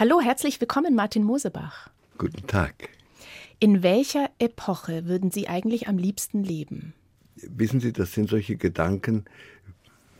[0.00, 1.90] Hallo, herzlich willkommen, Martin Mosebach.
[2.18, 2.90] Guten Tag.
[3.58, 6.94] In welcher Epoche würden Sie eigentlich am liebsten leben?
[7.34, 9.24] Wissen Sie, das sind solche Gedanken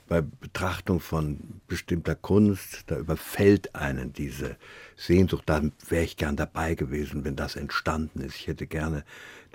[0.09, 4.56] bei Betrachtung von bestimmter Kunst, da überfällt einen diese
[4.96, 5.45] Sehnsucht.
[5.46, 8.35] Da wäre ich gern dabei gewesen, wenn das entstanden ist.
[8.35, 9.05] Ich hätte gerne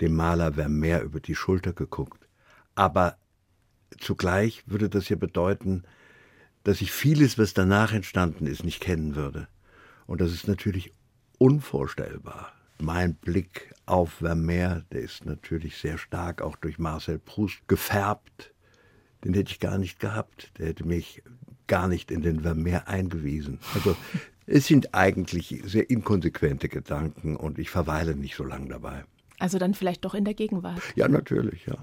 [0.00, 2.26] dem Maler Vermeer über die Schulter geguckt.
[2.74, 3.18] Aber
[3.98, 5.82] zugleich würde das ja bedeuten,
[6.62, 9.48] dass ich vieles, was danach entstanden ist, nicht kennen würde.
[10.06, 10.92] Und das ist natürlich
[11.38, 12.52] unvorstellbar.
[12.80, 18.52] Mein Blick auf Vermeer, der ist natürlich sehr stark auch durch Marcel Proust gefärbt.
[19.24, 20.52] Den hätte ich gar nicht gehabt.
[20.58, 21.22] Der hätte mich
[21.66, 23.58] gar nicht in den Vermeer eingewiesen.
[23.74, 23.96] Also
[24.46, 29.04] es sind eigentlich sehr inkonsequente Gedanken und ich verweile nicht so lange dabei.
[29.38, 30.80] Also dann vielleicht doch in der Gegenwart.
[30.94, 31.76] Ja, natürlich, ja.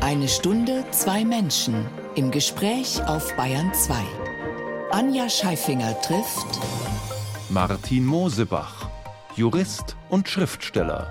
[0.00, 4.27] Eine Stunde, zwei Menschen im Gespräch auf Bayern 2.
[4.90, 6.58] Anja Scheifinger trifft
[7.50, 8.88] Martin Mosebach,
[9.36, 11.06] Jurist und Schriftsteller.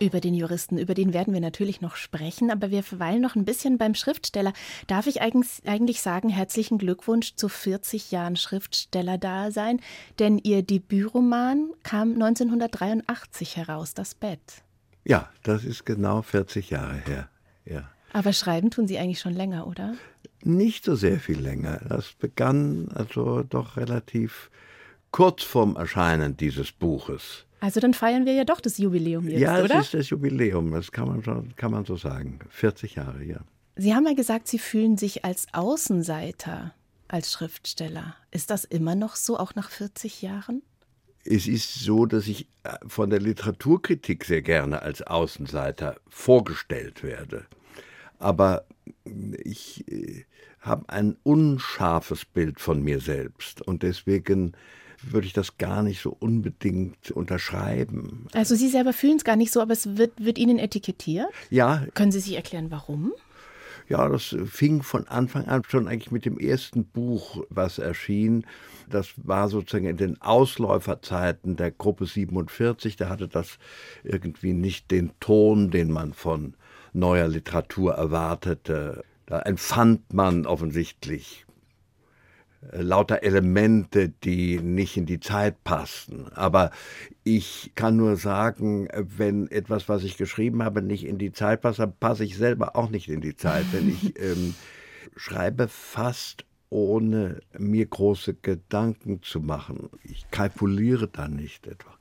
[0.00, 3.44] Über den Juristen, über den werden wir natürlich noch sprechen, aber wir verweilen noch ein
[3.44, 4.52] bisschen beim Schriftsteller.
[4.88, 9.78] Darf ich eigentlich sagen, herzlichen Glückwunsch zu 40 Jahren Schriftsteller-Dasein,
[10.18, 14.64] denn Ihr Debütroman kam 1983 heraus, Das Bett.
[15.04, 17.28] Ja, das ist genau 40 Jahre her,
[17.64, 17.88] ja.
[18.14, 19.94] Aber schreiben tun Sie eigentlich schon länger, oder?
[20.44, 21.80] Nicht so sehr viel länger.
[21.88, 24.50] Das begann also doch relativ
[25.10, 27.44] kurz vorm Erscheinen dieses Buches.
[27.58, 29.74] Also dann feiern wir ja doch das Jubiläum jetzt, ja, oder?
[29.74, 32.38] Ja, es ist das Jubiläum, das kann man, schon, kann man so sagen.
[32.50, 33.40] 40 Jahre, ja.
[33.74, 36.72] Sie haben ja gesagt, Sie fühlen sich als Außenseiter
[37.08, 38.14] als Schriftsteller.
[38.30, 40.62] Ist das immer noch so, auch nach 40 Jahren?
[41.24, 47.46] Es ist so, dass ich äh, von der Literaturkritik sehr gerne als Außenseiter vorgestellt werde.
[48.24, 48.64] Aber
[49.44, 50.24] ich äh,
[50.58, 54.52] habe ein unscharfes Bild von mir selbst und deswegen
[55.02, 58.26] würde ich das gar nicht so unbedingt unterschreiben.
[58.32, 61.26] Also Sie selber fühlen es gar nicht so, aber es wird, wird Ihnen etikettiert?
[61.50, 61.84] Ja.
[61.92, 63.12] Können Sie sich erklären, warum?
[63.90, 68.46] Ja, das fing von Anfang an schon eigentlich mit dem ersten Buch, was erschien.
[68.88, 72.96] Das war sozusagen in den Ausläuferzeiten der Gruppe 47.
[72.96, 73.58] Da hatte das
[74.02, 76.54] irgendwie nicht den Ton, den man von
[76.94, 79.04] neuer Literatur erwartete.
[79.26, 81.44] Da empfand man offensichtlich
[82.72, 86.28] äh, lauter Elemente, die nicht in die Zeit passten.
[86.34, 86.70] Aber
[87.24, 91.78] ich kann nur sagen, wenn etwas, was ich geschrieben habe, nicht in die Zeit passt,
[91.78, 93.66] dann passe ich selber auch nicht in die Zeit.
[93.72, 94.54] Denn ich ähm,
[95.16, 99.90] schreibe fast ohne mir große Gedanken zu machen.
[100.02, 101.93] Ich kalkuliere da nicht etwas.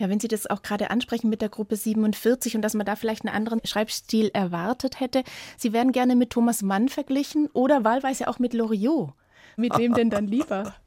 [0.00, 2.96] Ja, wenn Sie das auch gerade ansprechen mit der Gruppe 47 und dass man da
[2.96, 5.24] vielleicht einen anderen Schreibstil erwartet hätte.
[5.58, 9.12] Sie werden gerne mit Thomas Mann verglichen oder wahlweise auch mit Loriot.
[9.56, 10.74] Mit wem denn dann lieber?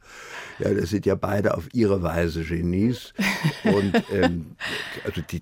[0.60, 3.16] Ja, das sind ja beide auf ihre Weise Genies.
[3.64, 4.56] Und ähm,
[5.04, 5.42] also die,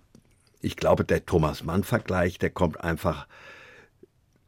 [0.62, 3.28] ich glaube, der Thomas Mann-Vergleich, der kommt einfach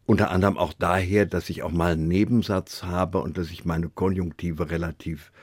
[0.05, 3.89] unter anderem auch daher, dass ich auch mal einen Nebensatz habe und dass ich meine
[3.89, 5.33] Konjunktive relativ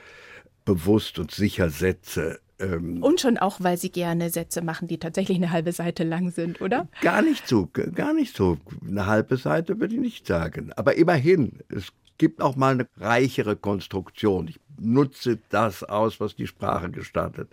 [0.65, 2.39] bewusst und sicher setze.
[2.61, 6.31] Ähm, und schon auch, weil Sie gerne Sätze machen, die tatsächlich eine halbe Seite lang
[6.31, 6.87] sind, oder?
[7.01, 8.57] Gar nicht so, gar nicht so.
[8.87, 10.71] Eine halbe Seite würde ich nicht sagen.
[10.75, 14.47] Aber immerhin, es gibt auch mal eine reichere Konstruktion.
[14.47, 17.49] Ich nutze das aus, was die Sprache gestattet.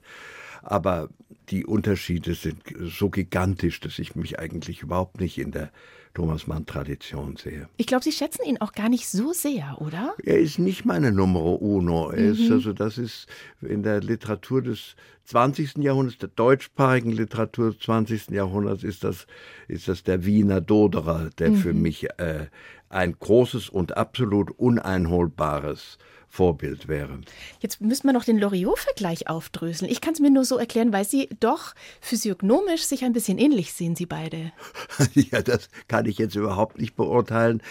[0.63, 1.09] Aber
[1.49, 5.71] die Unterschiede sind so gigantisch, dass ich mich eigentlich überhaupt nicht in der
[6.15, 7.69] Thomas Mann-Tradition sehe.
[7.77, 10.15] Ich glaube, Sie schätzen ihn auch gar nicht so sehr, oder?
[10.25, 12.11] Er ist nicht meine Numero uno.
[12.11, 12.33] Er mhm.
[12.33, 13.27] ist, also das ist
[13.61, 15.79] in der Literatur des 20.
[15.79, 18.31] Jahrhunderts, der deutschsprachigen Literatur des 20.
[18.31, 19.27] Jahrhunderts, ist das,
[19.69, 21.57] ist das der Wiener Doderer, der mhm.
[21.57, 22.47] für mich äh,
[22.89, 25.99] ein großes und absolut uneinholbares
[26.29, 27.21] Vorbild wäre.
[27.61, 29.91] Jetzt müssen wir noch den Loriot-Vergleich aufdröseln.
[29.91, 33.73] Ich kann es mir nur so erklären, weil Sie doch physiognomisch sich ein bisschen ähnlich
[33.73, 34.53] sehen, Sie beide.
[35.15, 37.63] ja, das kann ich jetzt überhaupt nicht beurteilen.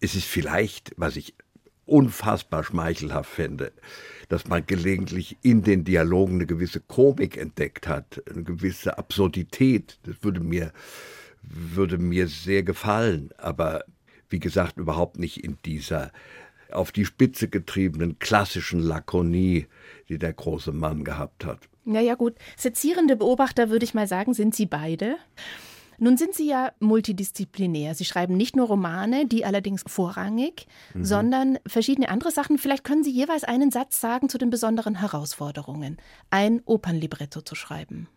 [0.00, 1.34] Es ist vielleicht, was ich
[1.84, 3.72] unfassbar schmeichelhaft fände,
[4.28, 9.98] dass man gelegentlich in den Dialogen eine gewisse Komik entdeckt hat, eine gewisse Absurdität.
[10.04, 10.72] Das würde mir,
[11.42, 13.30] würde mir sehr gefallen.
[13.36, 13.84] Aber
[14.30, 16.12] wie gesagt, überhaupt nicht in dieser
[16.72, 19.66] auf die Spitze getriebenen klassischen Lakonie,
[20.08, 21.68] die der große Mann gehabt hat.
[21.84, 22.34] Ja, ja, gut.
[22.56, 25.16] Sezierende Beobachter, würde ich mal sagen, sind Sie beide.
[25.98, 27.94] Nun sind Sie ja multidisziplinär.
[27.94, 31.04] Sie schreiben nicht nur Romane, die allerdings vorrangig, mhm.
[31.04, 32.58] sondern verschiedene andere Sachen.
[32.58, 35.98] Vielleicht können Sie jeweils einen Satz sagen zu den besonderen Herausforderungen,
[36.30, 38.08] ein Opernlibretto zu schreiben.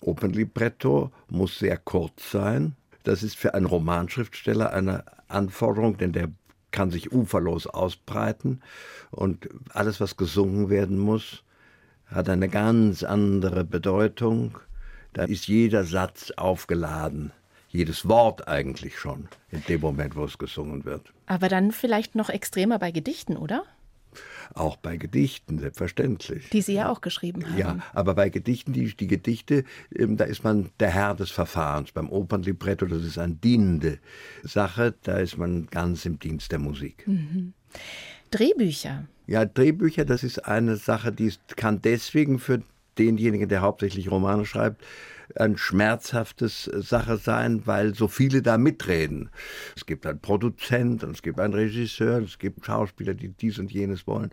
[0.00, 6.30] Opernlibretto muss sehr kurz sein, Das ist für einen Romanschriftsteller eine Anforderung, denn der
[6.74, 8.60] kann sich uferlos ausbreiten
[9.12, 11.44] und alles, was gesungen werden muss,
[12.06, 14.58] hat eine ganz andere Bedeutung.
[15.12, 17.30] Da ist jeder Satz aufgeladen,
[17.68, 21.12] jedes Wort eigentlich schon, in dem Moment, wo es gesungen wird.
[21.26, 23.62] Aber dann vielleicht noch extremer bei Gedichten, oder?
[24.54, 26.48] Auch bei Gedichten, selbstverständlich.
[26.50, 27.58] Die Sie ja auch geschrieben haben.
[27.58, 29.64] Ja, aber bei Gedichten, die, die Gedichte,
[29.94, 31.92] ähm, da ist man der Herr des Verfahrens.
[31.92, 33.98] Beim Opernlibretto, das ist eine dienende
[34.42, 37.06] Sache, da ist man ganz im Dienst der Musik.
[37.06, 37.52] Mhm.
[38.30, 39.06] Drehbücher.
[39.26, 42.62] Ja, Drehbücher, das ist eine Sache, die kann deswegen für
[42.98, 44.82] denjenigen, der hauptsächlich Romane schreibt,
[45.36, 49.30] ein schmerzhaftes Sache sein, weil so viele da mitreden.
[49.76, 53.72] Es gibt einen Produzent und es gibt einen Regisseur, es gibt Schauspieler, die dies und
[53.72, 54.30] jenes wollen.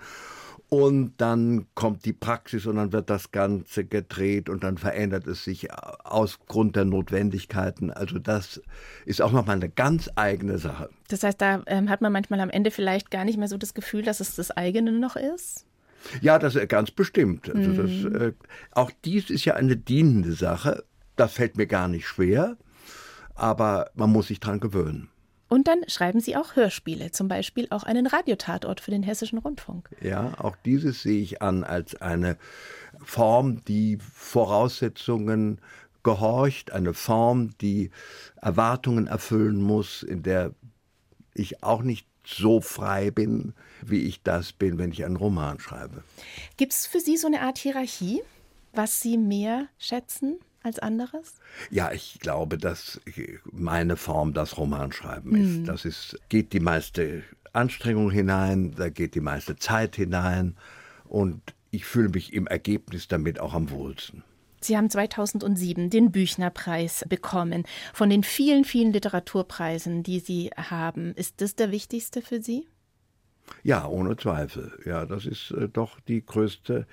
[0.73, 5.43] Und dann kommt die Praxis und dann wird das Ganze gedreht und dann verändert es
[5.43, 7.91] sich aus Grund der Notwendigkeiten.
[7.91, 8.61] Also das
[9.05, 10.89] ist auch nochmal eine ganz eigene Sache.
[11.09, 13.73] Das heißt, da ähm, hat man manchmal am Ende vielleicht gar nicht mehr so das
[13.73, 15.65] Gefühl, dass es das eigene noch ist?
[16.21, 17.49] Ja, das ist ganz bestimmt.
[17.53, 18.11] Also mhm.
[18.11, 18.33] das, äh,
[18.71, 20.83] auch dies ist ja eine dienende Sache.
[21.15, 22.57] Das fällt mir gar nicht schwer,
[23.35, 25.09] aber man muss sich dran gewöhnen.
[25.51, 29.89] Und dann schreiben Sie auch Hörspiele, zum Beispiel auch einen Radiotatort für den Hessischen Rundfunk.
[30.01, 32.37] Ja, auch dieses sehe ich an als eine
[33.03, 35.59] Form, die Voraussetzungen
[36.03, 37.91] gehorcht, eine Form, die
[38.41, 40.53] Erwartungen erfüllen muss, in der
[41.33, 43.53] ich auch nicht so frei bin,
[43.83, 46.03] wie ich das bin, wenn ich einen Roman schreibe.
[46.57, 48.21] Gibt es für Sie so eine Art Hierarchie,
[48.73, 51.35] was Sie mehr schätzen als anderes?
[51.69, 53.01] Ja, ich glaube, dass
[53.51, 55.59] meine Form das Romanschreiben ist.
[55.59, 55.65] Mhm.
[55.65, 57.23] Das ist, geht die meiste
[57.53, 60.55] Anstrengung hinein, da geht die meiste Zeit hinein
[61.05, 61.41] und
[61.71, 64.23] ich fühle mich im Ergebnis damit auch am wohlsten.
[64.61, 67.65] Sie haben 2007 den Büchnerpreis bekommen.
[67.93, 72.67] Von den vielen, vielen Literaturpreisen, die Sie haben, ist das der wichtigste für Sie?
[73.63, 74.71] Ja, ohne Zweifel.
[74.85, 76.87] Ja, das ist äh, doch die größte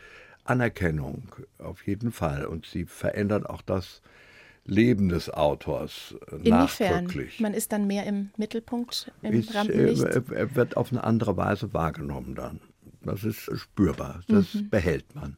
[0.45, 1.25] Anerkennung,
[1.59, 2.47] auf jeden Fall.
[2.47, 4.03] Und sie verändert auch das
[4.65, 7.05] Leben des Autors äh, Inwiefern?
[7.05, 7.41] nachdrücklich.
[7.41, 10.03] Man ist dann mehr im Mittelpunkt, im ist, Rampenlicht?
[10.05, 12.61] Äh, er wird auf eine andere Weise wahrgenommen dann.
[13.03, 14.71] Das ist spürbar, das mhm.
[14.71, 15.37] behält man.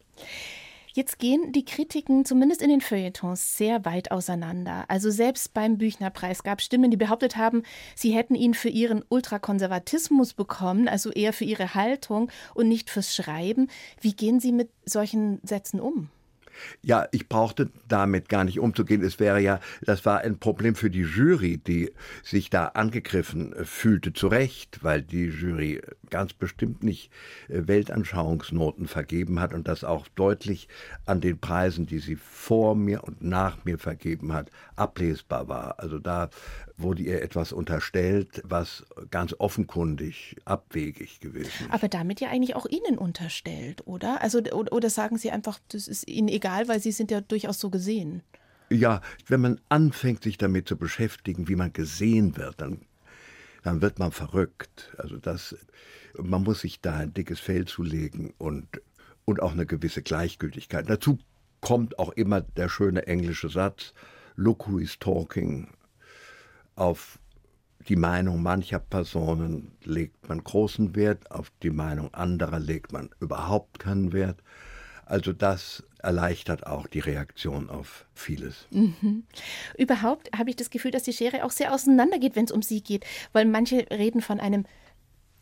[0.93, 4.85] Jetzt gehen die Kritiken zumindest in den Feuilletons sehr weit auseinander.
[4.89, 7.63] Also selbst beim Büchnerpreis gab es Stimmen, die behauptet haben,
[7.95, 13.15] sie hätten ihn für ihren Ultrakonservatismus bekommen, also eher für ihre Haltung und nicht fürs
[13.15, 13.69] Schreiben.
[14.01, 16.09] Wie gehen Sie mit solchen Sätzen um?
[16.83, 19.03] Ja, ich brauchte damit gar nicht umzugehen.
[19.03, 24.13] Es wäre ja, das war ein Problem für die Jury, die sich da angegriffen fühlte,
[24.13, 27.11] zu Recht, weil die Jury ganz bestimmt nicht
[27.49, 30.69] äh, Weltanschauungsnoten vergeben hat und das auch deutlich
[31.07, 35.79] an den Preisen, die sie vor mir und nach mir vergeben hat, ablesbar war.
[35.79, 36.31] Also da
[36.77, 41.71] wurde ihr etwas unterstellt, was ganz offenkundig abwegig gewesen ist.
[41.71, 44.23] Aber damit ja eigentlich auch Ihnen unterstellt, oder?
[44.23, 47.61] Also oder, oder sagen Sie einfach, das ist Ihnen egal, weil Sie sind ja durchaus
[47.61, 48.23] so gesehen.
[48.73, 52.83] Ja, wenn man anfängt, sich damit zu beschäftigen, wie man gesehen wird, dann,
[53.63, 54.95] dann wird man verrückt.
[54.99, 55.57] Also das,
[56.17, 58.81] man muss sich da ein dickes Fell zulegen und,
[59.25, 60.89] und auch eine gewisse Gleichgültigkeit.
[60.89, 61.19] Dazu
[61.61, 63.93] kommt auch immer der schöne englische Satz,
[64.37, 65.69] Look who is talking,
[66.77, 67.19] auf
[67.89, 73.79] die Meinung mancher Personen legt man großen Wert, auf die Meinung anderer legt man überhaupt
[73.79, 74.43] keinen Wert.
[75.05, 78.67] Also das erleichtert auch die Reaktion auf vieles.
[78.71, 79.25] Mhm.
[79.77, 82.83] Überhaupt habe ich das Gefühl, dass die Schere auch sehr auseinandergeht, wenn es um sie
[82.83, 84.65] geht, weil manche reden von einem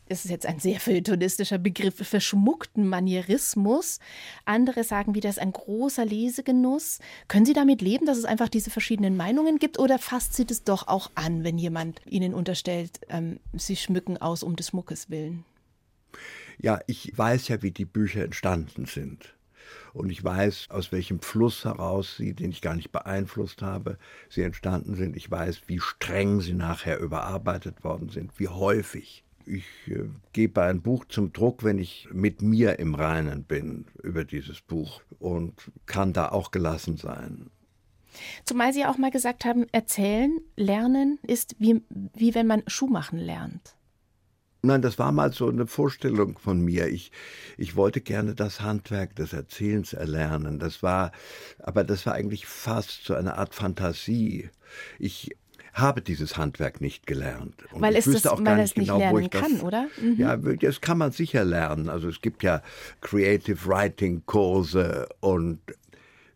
[0.09, 3.99] das ist jetzt ein sehr feuilletonistischer Begriff, verschmuckten Manierismus.
[4.47, 6.99] Andere sagen wieder, es ist ein großer Lesegenuss.
[7.29, 10.65] Können Sie damit leben, dass es einfach diese verschiedenen Meinungen gibt oder fasst Sie das
[10.65, 15.45] doch auch an, wenn jemand Ihnen unterstellt, ähm, Sie schmücken aus um des Schmuckes willen?
[16.59, 19.35] Ja, ich weiß ja, wie die Bücher entstanden sind.
[19.93, 23.99] Und ich weiß, aus welchem Fluss heraus sie, den ich gar nicht beeinflusst habe,
[24.29, 25.17] sie entstanden sind.
[25.17, 30.83] Ich weiß, wie streng sie nachher überarbeitet worden sind, wie häufig ich äh, gebe ein
[30.83, 35.55] Buch zum Druck, wenn ich mit mir im Reinen bin über dieses Buch und
[35.87, 37.51] kann da auch gelassen sein.
[38.45, 41.83] Zumal Sie auch mal gesagt haben, erzählen, lernen ist wie,
[42.15, 43.78] wie wenn man Schuh machen lernt.
[44.63, 46.89] Nein, das war mal so eine Vorstellung von mir.
[46.89, 47.13] Ich,
[47.57, 50.59] ich wollte gerne das Handwerk des Erzählens erlernen.
[50.59, 51.13] Das war,
[51.61, 54.51] aber das war eigentlich fast so eine Art Fantasie.
[54.99, 55.31] Ich
[55.75, 57.55] habe dieses Handwerk nicht gelernt.
[57.73, 59.87] Und weil es das, auch gar nicht, genau, nicht lernen kann, das, oder?
[60.03, 60.17] Mhm.
[60.19, 61.89] Ja, das kann man sicher lernen.
[61.89, 62.63] Also es gibt ja
[63.01, 65.61] Creative Writing Kurse und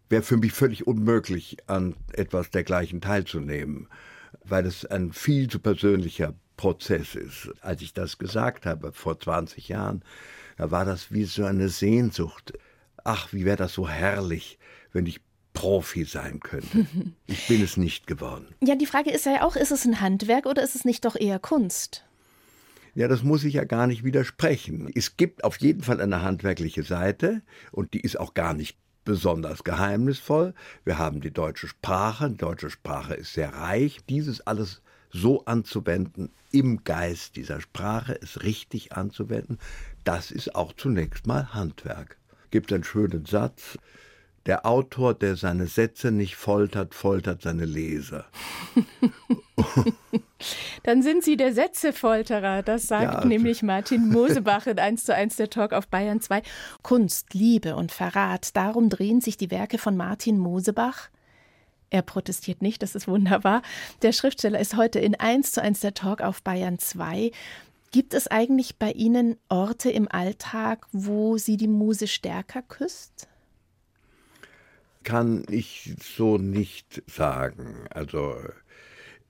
[0.09, 3.89] wäre für mich völlig unmöglich, an etwas dergleichen teilzunehmen.
[4.45, 7.51] weil es ein viel zu persönlicher Prozess ist.
[7.61, 10.05] Als ich das gesagt habe vor 20 Jahren,
[10.57, 12.53] da war das wie so eine Sehnsucht.
[13.03, 14.61] Ach, wie wäre das so herrlich,
[14.93, 15.21] wenn ich
[15.55, 16.87] Profi sein könnte.
[17.27, 18.47] Ich bin es nicht geworden.
[18.61, 21.17] Ja, die Frage ist ja auch, ist es ein Handwerk oder ist es nicht doch
[21.17, 22.05] eher Kunst?
[22.95, 24.89] Ja, das muss ich ja gar nicht widersprechen.
[24.95, 27.43] Es gibt auf jeden Fall eine handwerkliche Seite
[27.73, 30.55] und die ist auch gar nicht besonders geheimnisvoll.
[30.85, 32.31] Wir haben die deutsche Sprache.
[32.31, 33.99] Die deutsche Sprache ist sehr reich.
[34.09, 34.81] Dieses alles
[35.13, 39.59] so anzuwenden, im Geist dieser Sprache, es richtig anzuwenden,
[40.05, 42.19] das ist auch zunächst mal Handwerk.
[42.51, 43.79] Gibt einen schönen Satz.
[44.47, 48.25] Der Autor, der seine Sätze nicht foltert, foltert seine Leser.
[50.83, 55.15] Dann sind Sie der Sätzefolterer, das sagt ja, also nämlich Martin Mosebach in 1 zu
[55.15, 56.43] 1 der Talk auf Bayern 2.
[56.83, 61.09] Kunst, Liebe und Verrat, darum drehen sich die Werke von Martin Mosebach.
[61.93, 63.61] Er protestiert nicht, das ist wunderbar.
[64.01, 67.31] Der Schriftsteller ist heute in 1 zu 1 der Talk auf Bayern 2.
[67.91, 73.29] Gibt es eigentlich bei Ihnen Orte im Alltag, wo Sie die Muse stärker küsst?
[75.05, 77.85] Kann ich so nicht sagen.
[77.91, 78.37] Also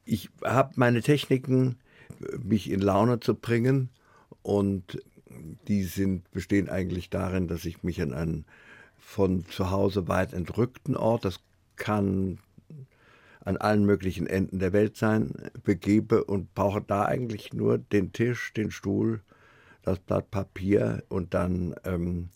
[0.04, 1.80] ich habe meine Techniken,
[2.44, 3.88] mich in Laune zu bringen
[4.42, 5.02] und
[5.66, 8.44] die sind, bestehen eigentlich darin, dass ich mich an einen
[8.98, 11.40] von zu Hause weit entrückten Ort, das
[11.74, 12.38] kann
[13.44, 15.32] an allen möglichen Enden der Welt sein,
[15.62, 19.20] begebe und brauche da eigentlich nur den Tisch, den Stuhl,
[19.82, 22.28] das Blatt Papier und dann ähm,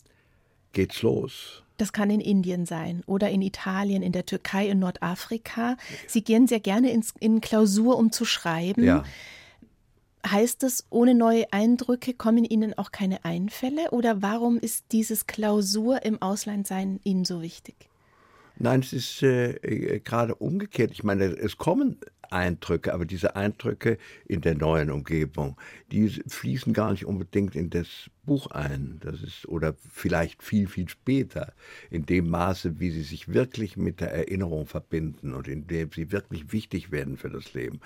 [0.73, 1.63] geht's los.
[1.77, 5.77] Das kann in Indien sein oder in Italien, in der Türkei, in Nordafrika.
[6.07, 8.83] Sie gehen sehr gerne ins, in Klausur, um zu schreiben.
[8.83, 9.03] Ja.
[10.27, 13.91] Heißt es, ohne neue Eindrücke kommen Ihnen auch keine Einfälle?
[13.91, 17.89] Oder warum ist dieses Klausur im Auslandsein Ihnen so wichtig?
[18.59, 20.91] Nein, es ist äh, äh, gerade umgekehrt.
[20.91, 21.97] Ich meine, es kommen
[22.31, 25.57] Eindrücke, aber diese Eindrücke in der neuen Umgebung,
[25.91, 27.87] die fließen gar nicht unbedingt in das
[28.25, 28.99] Buch ein.
[29.01, 31.53] Das ist oder vielleicht viel viel später
[31.89, 36.11] in dem Maße, wie sie sich wirklich mit der Erinnerung verbinden und in dem sie
[36.11, 37.79] wirklich wichtig werden für das Leben.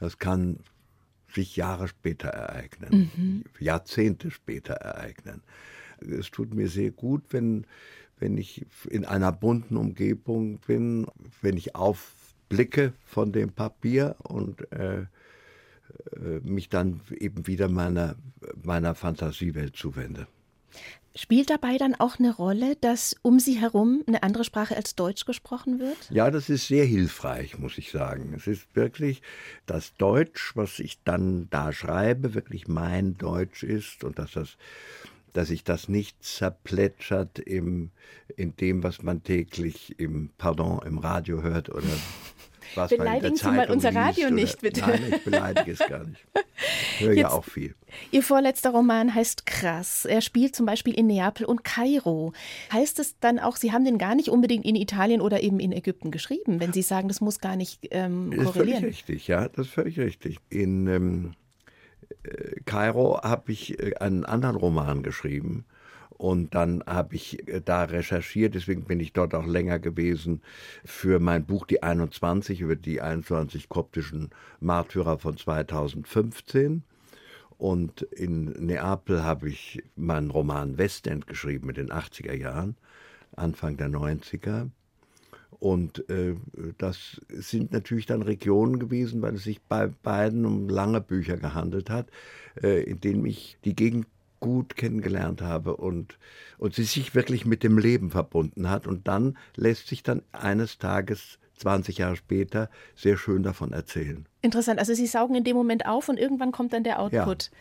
[0.00, 0.58] Das kann
[1.32, 3.44] sich Jahre später ereignen, mhm.
[3.58, 5.42] Jahrzehnte später ereignen.
[6.00, 7.66] Es tut mir sehr gut, wenn
[8.24, 11.06] wenn ich in einer bunten Umgebung bin,
[11.42, 15.06] wenn ich aufblicke von dem Papier und äh, äh,
[16.42, 18.16] mich dann eben wieder meiner,
[18.62, 20.26] meiner Fantasiewelt zuwende.
[21.14, 25.26] Spielt dabei dann auch eine Rolle, dass um Sie herum eine andere Sprache als Deutsch
[25.26, 26.10] gesprochen wird?
[26.10, 28.32] Ja, das ist sehr hilfreich, muss ich sagen.
[28.34, 29.20] Es ist wirklich
[29.66, 34.56] das Deutsch, was ich dann da schreibe, wirklich mein Deutsch ist und dass das
[35.34, 37.90] dass sich das nicht zerplätschert im,
[38.36, 41.86] in dem, was man täglich im, pardon, im Radio hört oder
[42.76, 44.80] was Beleidigen Sie mal unser Radio oder, nicht, bitte.
[44.80, 46.24] Nein, ich beleidige es gar nicht.
[46.96, 47.74] Ich höre Jetzt, ja auch viel.
[48.12, 50.04] Ihr vorletzter Roman heißt Krass.
[50.04, 52.32] Er spielt zum Beispiel in Neapel und Kairo.
[52.72, 55.72] Heißt es dann auch, Sie haben den gar nicht unbedingt in Italien oder eben in
[55.72, 58.44] Ägypten geschrieben, wenn Sie sagen, das muss gar nicht ähm, korrelieren?
[58.44, 60.38] Das ist völlig richtig, ja, das ist völlig richtig.
[60.48, 61.32] In ähm,
[62.64, 65.64] Kairo habe ich äh, einen anderen Roman geschrieben.
[66.16, 70.42] Und dann habe ich äh, da recherchiert, deswegen bin ich dort auch länger gewesen,
[70.84, 76.84] für mein Buch Die 21 über die 21 koptischen Märtyrer von 2015.
[77.58, 82.76] Und in Neapel habe ich meinen Roman Westend geschrieben in den 80er Jahren,
[83.36, 84.70] Anfang der 90er.
[85.58, 86.34] Und äh,
[86.78, 91.90] das sind natürlich dann Regionen gewesen, weil es sich bei beiden um lange Bücher gehandelt
[91.90, 92.08] hat,
[92.62, 94.06] äh, in denen ich die Gegend
[94.40, 96.18] gut kennengelernt habe und,
[96.58, 98.86] und sie sich wirklich mit dem Leben verbunden hat.
[98.86, 104.26] Und dann lässt sich dann eines Tages 20 Jahre später sehr schön davon erzählen.
[104.42, 104.78] Interessant.
[104.78, 107.58] Also Sie saugen in dem Moment auf und irgendwann kommt dann der Output, ja.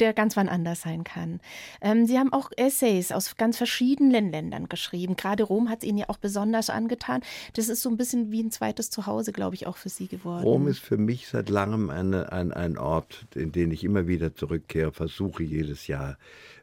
[0.00, 1.40] der ganz wann anders sein kann.
[1.80, 5.16] Ähm, Sie haben auch Essays aus ganz verschiedenen Ländern geschrieben.
[5.16, 7.22] Gerade Rom hat es Ihnen ja auch besonders angetan.
[7.54, 10.44] Das ist so ein bisschen wie ein zweites Zuhause, glaube ich, auch für Sie geworden.
[10.44, 14.34] Rom ist für mich seit langem eine, ein, ein Ort, in den ich immer wieder
[14.34, 16.18] zurückkehre, versuche jedes Jahr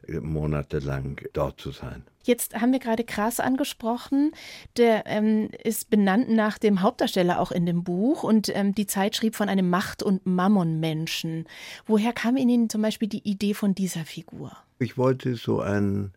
[0.06, 2.04] äh, monatelang dort zu sein.
[2.24, 4.32] Jetzt haben wir gerade Krass angesprochen.
[4.76, 9.14] Der ähm, ist benannt nach dem Hauptdarsteller auch in dem Buch und ähm, die Zeit
[9.14, 11.46] schrieb von einem Macht- und Mammon-Menschen.
[11.86, 14.56] Woher kam Ihnen zum Beispiel die Idee von dieser Figur?
[14.78, 16.12] Ich wollte so einen,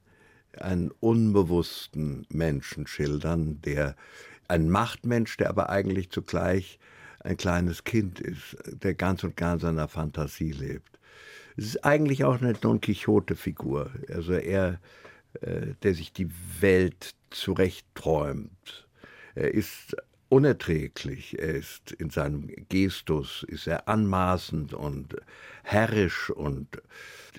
[0.58, 3.96] einen unbewussten Menschen schildern, der
[4.48, 6.80] ein Machtmensch, der aber eigentlich zugleich
[7.20, 10.98] ein kleines Kind ist, der ganz und gar in seiner Fantasie lebt.
[11.58, 13.92] Es ist eigentlich auch eine Don Quixote-Figur.
[14.14, 14.80] Also er
[15.42, 16.30] der sich die
[16.60, 18.88] Welt zurechtträumt.
[19.36, 19.96] Er ist
[20.30, 21.40] unerträglich.
[21.40, 25.16] Er ist in seinem Gestus, ist er anmaßend und
[25.64, 26.82] herrisch und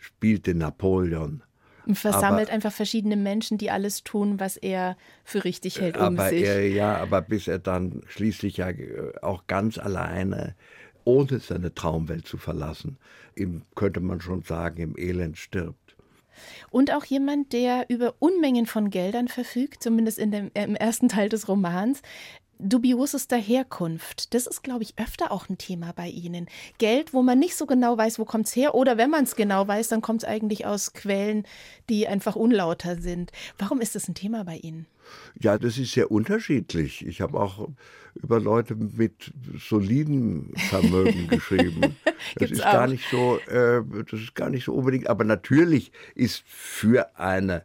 [0.00, 1.42] spielt den Napoleon.
[1.86, 6.18] Und versammelt aber, einfach verschiedene Menschen, die alles tun, was er für richtig hält um
[6.18, 6.44] sich.
[6.44, 10.54] Er, ja, aber bis er dann schließlich ja äh, auch ganz alleine,
[11.04, 12.98] ohne seine Traumwelt zu verlassen,
[13.34, 15.87] ihm könnte man schon sagen, im Elend stirbt.
[16.70, 21.28] Und auch jemand, der über Unmengen von Geldern verfügt, zumindest in dem, im ersten Teil
[21.28, 22.02] des Romans,
[22.58, 24.34] dubiosester Herkunft.
[24.34, 26.46] Das ist, glaube ich, öfter auch ein Thema bei Ihnen.
[26.78, 29.36] Geld, wo man nicht so genau weiß, wo kommt es her, oder wenn man es
[29.36, 31.44] genau weiß, dann kommt es eigentlich aus Quellen,
[31.88, 33.32] die einfach unlauter sind.
[33.58, 34.86] Warum ist das ein Thema bei Ihnen?
[35.40, 37.06] Ja, das ist sehr unterschiedlich.
[37.06, 37.68] Ich habe auch
[38.14, 41.96] über Leute mit solidem Vermögen geschrieben.
[42.36, 42.72] Das ist auch.
[42.72, 45.08] gar nicht so, äh, das ist gar nicht so unbedingt.
[45.08, 47.64] Aber natürlich ist für eine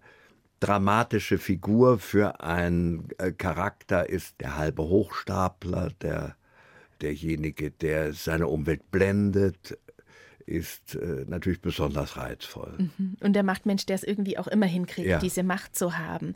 [0.63, 6.35] dramatische Figur für einen äh, Charakter ist der halbe Hochstapler, der,
[7.01, 9.77] derjenige, der seine Umwelt blendet,
[10.45, 12.73] ist äh, natürlich besonders reizvoll.
[12.77, 13.17] Mhm.
[13.21, 15.19] Und der Machtmensch, der es irgendwie auch immer hinkriegt, ja.
[15.19, 16.35] diese Macht zu haben.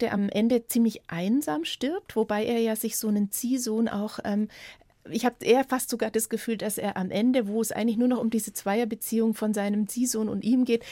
[0.00, 4.48] Der am Ende ziemlich einsam stirbt, wobei er ja sich so einen Ziehsohn auch ähm,
[5.10, 8.06] ich habe eher fast sogar das Gefühl, dass er am Ende, wo es eigentlich nur
[8.06, 10.84] noch um diese Zweierbeziehung von seinem Ziehsohn und ihm geht,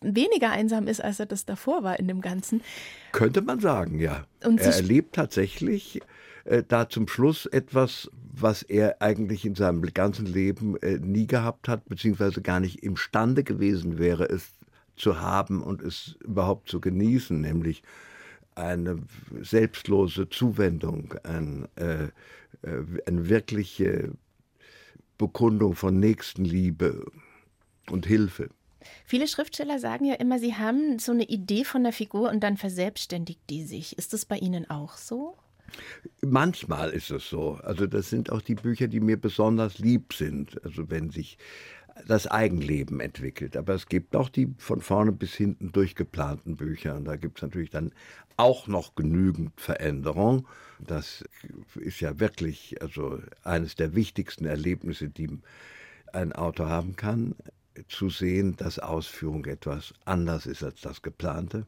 [0.00, 2.62] weniger einsam ist, als er das davor war in dem Ganzen.
[3.12, 4.24] Könnte man sagen, ja.
[4.44, 6.00] Und er erlebt tatsächlich
[6.44, 11.68] äh, da zum Schluss etwas, was er eigentlich in seinem ganzen Leben äh, nie gehabt
[11.68, 14.52] hat, beziehungsweise gar nicht imstande gewesen wäre, es
[14.96, 17.82] zu haben und es überhaupt zu genießen, nämlich
[18.54, 18.98] eine
[19.42, 24.12] selbstlose Zuwendung, ein, äh, äh eine wirkliche
[25.18, 27.06] Bekundung von Nächstenliebe
[27.90, 28.50] und Hilfe.
[29.04, 32.56] Viele Schriftsteller sagen ja immer, sie haben so eine Idee von der Figur und dann
[32.56, 33.98] verselbstständigt die sich.
[33.98, 35.36] Ist das bei Ihnen auch so?
[36.22, 37.58] Manchmal ist es so.
[37.62, 40.62] Also das sind auch die Bücher, die mir besonders lieb sind.
[40.64, 41.38] Also wenn sich
[42.06, 43.56] das Eigenleben entwickelt.
[43.56, 46.96] Aber es gibt auch die von vorne bis hinten durchgeplanten Bücher.
[46.96, 47.92] Und da gibt es natürlich dann
[48.36, 50.48] auch noch genügend Veränderung.
[50.78, 51.24] Das
[51.74, 55.28] ist ja wirklich also eines der wichtigsten Erlebnisse, die
[56.12, 57.34] ein Autor haben kann
[57.88, 61.66] zu sehen, dass Ausführung etwas anders ist als das geplante.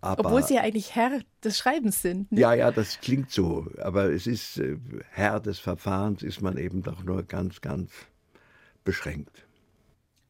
[0.00, 2.30] Aber, Obwohl Sie ja eigentlich Herr des Schreibens sind.
[2.32, 2.40] Ne?
[2.40, 3.66] Ja, ja, das klingt so.
[3.78, 4.76] Aber es ist äh,
[5.10, 7.92] Herr des Verfahrens, ist man eben doch nur ganz, ganz
[8.84, 9.46] beschränkt.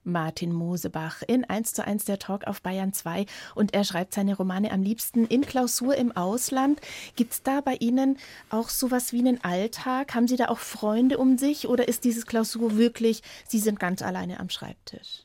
[0.05, 4.37] Martin Mosebach in 1 zu 1 der Talk auf Bayern 2 und er schreibt seine
[4.37, 6.81] Romane am liebsten in Klausur im Ausland.
[7.17, 8.19] Gibt es da bei Ihnen
[8.51, 10.15] auch sowas wie einen Alltag?
[10.15, 14.03] Haben Sie da auch Freunde um sich oder ist dieses Klausur wirklich, Sie sind ganz
[14.03, 15.25] alleine am Schreibtisch?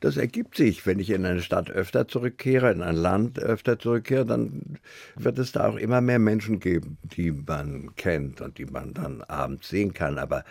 [0.00, 4.24] Das ergibt sich, wenn ich in eine Stadt öfter zurückkehre, in ein Land öfter zurückkehre,
[4.24, 4.78] dann
[5.16, 9.22] wird es da auch immer mehr Menschen geben, die man kennt und die man dann
[9.22, 10.18] abends sehen kann.
[10.18, 10.44] Aber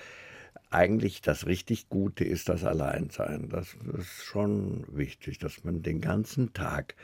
[0.72, 3.50] eigentlich das richtig Gute ist das Alleinsein.
[3.50, 6.96] Das ist schon wichtig, dass man den ganzen Tag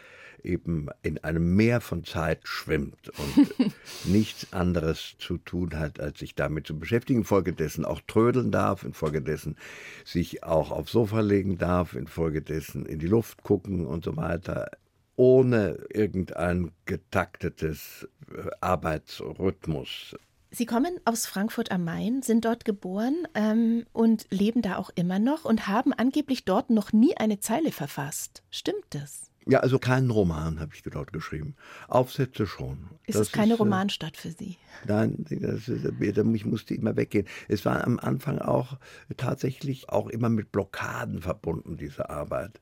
[0.44, 3.74] eben in einem Meer von Zeit schwimmt und
[4.06, 9.58] nichts anderes zu tun hat, als sich damit zu beschäftigen, infolgedessen auch trödeln darf, infolgedessen
[10.06, 14.72] sich auch aufs Sofa legen darf, infolgedessen in die Luft gucken und so weiter,
[15.16, 20.16] ohne irgendein getaktetes äh, Arbeitsrhythmus
[20.50, 25.20] Sie kommen aus Frankfurt am Main, sind dort geboren ähm, und leben da auch immer
[25.20, 28.44] noch und haben angeblich dort noch nie eine Zeile verfasst.
[28.50, 29.28] Stimmt das?
[29.50, 31.56] Ja, also keinen Roman habe ich dort geschrieben.
[31.88, 32.90] Aufsätze schon.
[33.06, 34.58] Ist das es keine ist, äh, Romanstadt für Sie?
[34.86, 37.28] Nein, das ist, ich musste immer weggehen.
[37.48, 38.78] Es war am Anfang auch
[39.16, 42.60] tatsächlich auch immer mit Blockaden verbunden, diese Arbeit.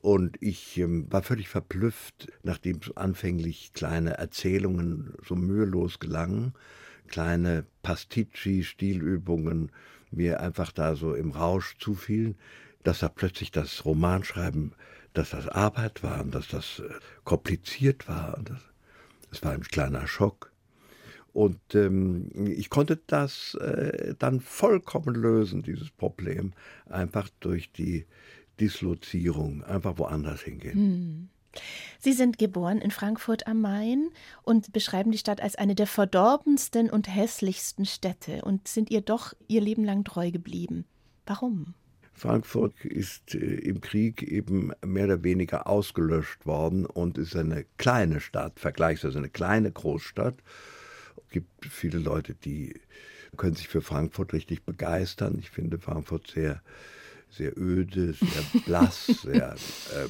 [0.00, 6.52] Und ich ähm, war völlig verblüfft, nachdem so anfänglich kleine Erzählungen so mühelos gelangen
[7.08, 9.72] kleine Pasticci-Stilübungen
[10.10, 12.36] mir einfach da so im Rausch zufielen,
[12.82, 14.72] dass da plötzlich das Romanschreiben,
[15.12, 16.88] dass das Arbeit war und dass das äh,
[17.24, 18.38] kompliziert war.
[19.30, 20.52] Das war ein kleiner Schock.
[21.32, 26.52] Und ähm, ich konnte das äh, dann vollkommen lösen, dieses Problem,
[26.86, 28.06] einfach durch die
[28.60, 30.74] Dislozierung, einfach woanders hingehen.
[30.74, 31.28] Hm.
[31.98, 34.10] Sie sind geboren in Frankfurt am Main
[34.42, 39.34] und beschreiben die Stadt als eine der verdorbensten und hässlichsten Städte und sind ihr doch
[39.48, 40.84] ihr Leben lang treu geblieben.
[41.26, 41.74] Warum?
[42.18, 48.20] Frankfurt ist äh, im Krieg eben mehr oder weniger ausgelöscht worden und ist eine kleine
[48.20, 50.34] Stadt, vergleichsweise eine kleine Großstadt.
[51.24, 52.80] Es gibt viele Leute, die
[53.36, 55.36] können sich für Frankfurt richtig begeistern.
[55.38, 56.62] Ich finde Frankfurt sehr,
[57.30, 60.08] sehr öde, sehr blass, sehr äh,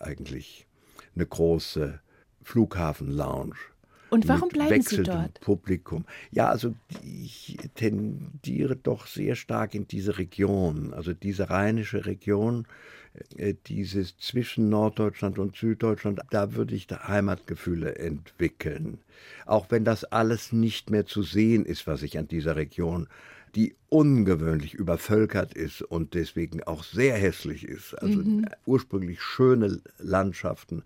[0.00, 0.66] eigentlich
[1.14, 2.00] eine große
[2.42, 3.56] Flughafen-Lounge.
[4.10, 5.40] Und warum bleiben Sie dort?
[5.40, 6.04] Publikum.
[6.30, 12.66] Ja, also ich tendiere doch sehr stark in diese Region, also diese rheinische Region,
[13.36, 18.98] äh, dieses zwischen Norddeutschland und Süddeutschland, da würde ich da Heimatgefühle entwickeln.
[19.46, 23.08] Auch wenn das alles nicht mehr zu sehen ist, was ich an dieser Region
[23.54, 27.94] die ungewöhnlich übervölkert ist und deswegen auch sehr hässlich ist.
[27.94, 28.46] Also mhm.
[28.66, 30.82] ursprünglich schöne Landschaften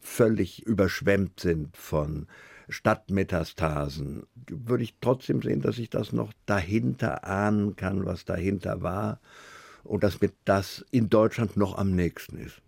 [0.00, 2.26] völlig überschwemmt sind von
[2.68, 9.20] Stadtmetastasen, würde ich trotzdem sehen, dass ich das noch dahinter ahnen kann, was dahinter war
[9.82, 12.60] und dass mir das in Deutschland noch am nächsten ist.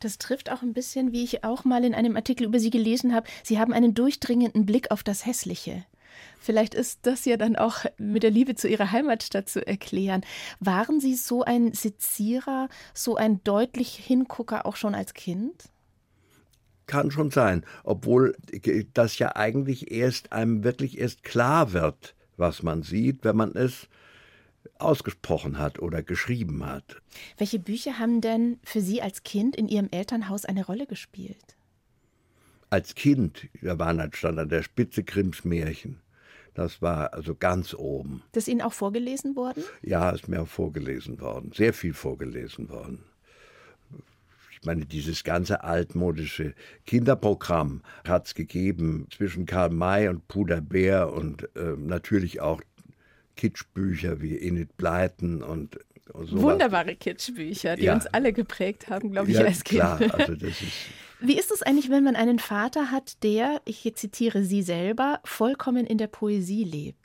[0.00, 3.14] Das trifft auch ein bisschen, wie ich auch mal in einem Artikel über Sie gelesen
[3.14, 3.28] habe.
[3.44, 5.84] Sie haben einen durchdringenden Blick auf das Hässliche.
[6.38, 10.22] Vielleicht ist das ja dann auch mit der Liebe zu Ihrer Heimatstadt zu erklären.
[10.58, 15.64] Waren Sie so ein Sezierer, so ein deutlich Hingucker auch schon als Kind?
[16.86, 18.36] Kann schon sein, obwohl
[18.94, 23.88] das ja eigentlich erst einem wirklich erst klar wird, was man sieht, wenn man es
[24.78, 27.00] ausgesprochen hat oder geschrieben hat.
[27.36, 31.56] Welche Bücher haben denn für Sie als Kind in Ihrem Elternhaus eine Rolle gespielt?
[32.70, 36.00] Als Kind, da waren stand an der Spitze Grimms Märchen.
[36.54, 38.22] Das war also ganz oben.
[38.32, 39.64] Das ist Ihnen auch vorgelesen worden?
[39.82, 41.52] Ja, ist mir auch vorgelesen worden.
[41.52, 43.04] Sehr viel vorgelesen worden.
[44.52, 46.54] Ich meine, dieses ganze altmodische
[46.86, 52.60] Kinderprogramm hat es gegeben zwischen Karl May und Puder Bär und äh, natürlich auch
[53.36, 55.78] Kitschbücher wie Enid Blyton und
[56.14, 56.40] so.
[56.40, 57.94] Wunderbare Kitschbücher, die ja.
[57.94, 59.80] uns alle geprägt haben, glaube ich, ja, als Kind.
[59.80, 60.72] Klar, also das ist
[61.20, 65.86] wie ist es eigentlich, wenn man einen Vater hat, der, ich zitiere Sie selber, vollkommen
[65.86, 66.96] in der Poesie lebt?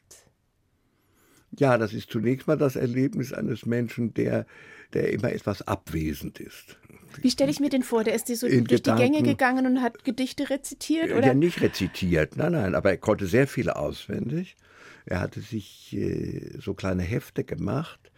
[1.58, 4.46] Ja, das ist zunächst mal das Erlebnis eines Menschen, der,
[4.94, 6.78] der immer etwas abwesend ist.
[7.22, 8.04] Wie stelle ich mir den vor?
[8.04, 11.12] Der ist so in durch Gedanken, die Gänge gegangen und hat Gedichte rezitiert?
[11.12, 11.28] Oder?
[11.28, 14.58] Ja, nicht rezitiert, nein, nein, aber er konnte sehr viele auswendig.
[15.06, 18.12] Er hatte sich äh, so kleine Hefte gemacht,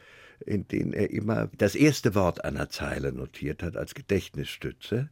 [0.45, 5.09] in denen er immer das erste Wort einer Zeile notiert hat als Gedächtnisstütze.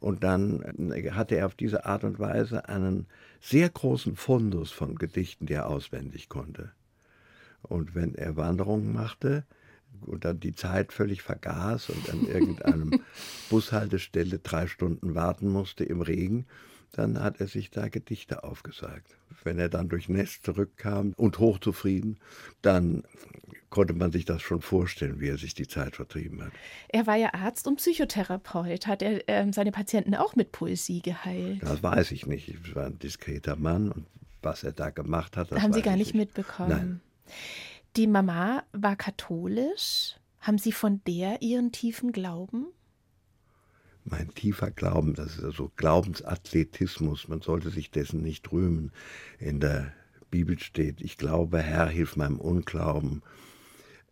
[0.00, 0.64] Und dann
[1.12, 3.06] hatte er auf diese Art und Weise einen
[3.40, 6.72] sehr großen Fundus von Gedichten, die er auswendig konnte.
[7.62, 9.44] Und wenn er Wanderungen machte
[10.00, 13.02] und dann die Zeit völlig vergaß und an irgendeinem
[13.50, 16.46] Bushaltestelle drei Stunden warten musste im Regen,
[16.92, 19.16] dann hat er sich da Gedichte aufgesagt.
[19.44, 22.18] Wenn er dann durch Nest zurückkam und hochzufrieden,
[22.62, 23.04] dann
[23.70, 26.52] konnte man sich das schon vorstellen, wie er sich die Zeit vertrieben hat.
[26.88, 28.86] Er war ja Arzt und Psychotherapeut.
[28.86, 31.62] Hat er äh, seine Patienten auch mit Poesie geheilt?
[31.62, 32.48] Das weiß ich nicht.
[32.48, 34.06] Ich war ein diskreter Mann und
[34.42, 36.70] was er da gemacht hat, das haben Sie gar nicht, nicht mitbekommen.
[36.70, 37.00] Nein.
[37.96, 40.16] Die Mama war katholisch.
[40.40, 42.66] Haben Sie von der Ihren tiefen Glauben?
[44.04, 48.92] Mein tiefer Glauben, das ist also Glaubensathletismus, man sollte sich dessen nicht rühmen.
[49.38, 49.92] In der
[50.30, 53.22] Bibel steht, ich glaube, Herr, hilf meinem Unglauben.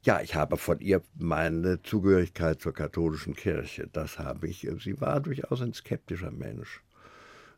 [0.02, 4.68] Ja, ich habe von ihr meine Zugehörigkeit zur katholischen Kirche, das habe ich.
[4.82, 6.82] Sie war durchaus ein skeptischer Mensch.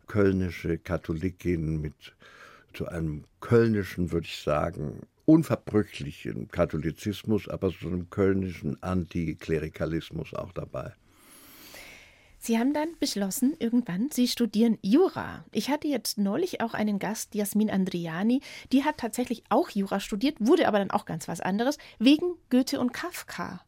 [0.06, 2.14] Kölnische Katholikin mit
[2.72, 10.92] zu einem kölnischen, würde ich sagen, unverbrüchlichen Katholizismus, aber so einem kölnischen Antiklerikalismus auch dabei.
[12.42, 15.44] Sie haben dann beschlossen, irgendwann, Sie studieren Jura.
[15.52, 18.40] Ich hatte jetzt neulich auch einen Gast, Jasmin Andriani,
[18.72, 22.80] die hat tatsächlich auch Jura studiert, wurde aber dann auch ganz was anderes, wegen Goethe
[22.80, 23.60] und Kafka.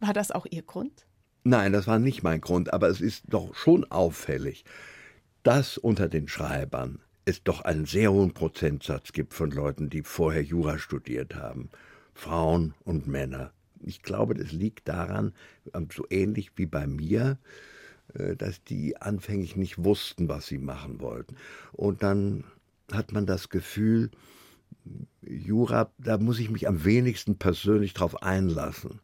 [0.00, 1.06] War das auch Ihr Grund?
[1.42, 4.66] Nein, das war nicht mein Grund, aber es ist doch schon auffällig,
[5.42, 10.42] dass unter den Schreibern es doch einen sehr hohen Prozentsatz gibt von Leuten, die vorher
[10.42, 11.70] Jura studiert haben.
[12.12, 13.52] Frauen und Männer.
[13.80, 15.32] Ich glaube, das liegt daran,
[15.90, 17.38] so ähnlich wie bei mir,
[18.14, 21.36] dass die anfänglich nicht wussten, was sie machen wollten.
[21.72, 22.44] Und dann
[22.90, 24.10] hat man das Gefühl,
[25.22, 29.00] Jura, da muss ich mich am wenigsten persönlich drauf einlassen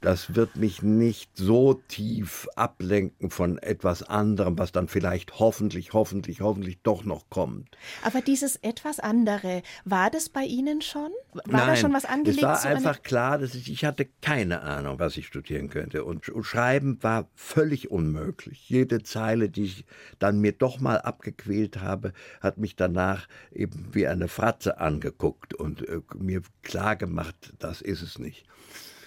[0.00, 6.40] das wird mich nicht so tief ablenken von etwas anderem, was dann vielleicht hoffentlich, hoffentlich,
[6.40, 7.76] hoffentlich doch noch kommt.
[8.02, 11.10] Aber dieses etwas andere, war das bei Ihnen schon?
[11.32, 12.38] War Nein, da schon was angelegt?
[12.38, 16.04] Es war einfach klar, dass ich, ich hatte keine Ahnung, was ich studieren könnte.
[16.04, 18.68] Und, und Schreiben war völlig unmöglich.
[18.68, 19.84] Jede Zeile, die ich
[20.18, 25.86] dann mir doch mal abgequält habe, hat mich danach eben wie eine Fratze angeguckt und
[25.86, 28.46] äh, mir klar gemacht, das ist es nicht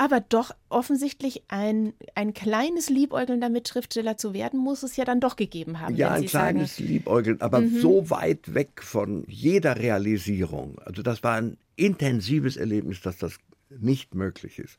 [0.03, 5.21] aber doch offensichtlich ein, ein kleines Liebäugeln damit, Schriftsteller zu werden, muss es ja dann
[5.21, 5.95] doch gegeben haben.
[5.95, 6.89] Ja, ein kleines sagen.
[6.89, 7.79] Liebäugeln, aber mhm.
[7.79, 10.77] so weit weg von jeder Realisierung.
[10.79, 13.37] Also das war ein intensives Erlebnis, dass das
[13.69, 14.77] nicht möglich ist.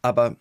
[0.00, 0.36] Aber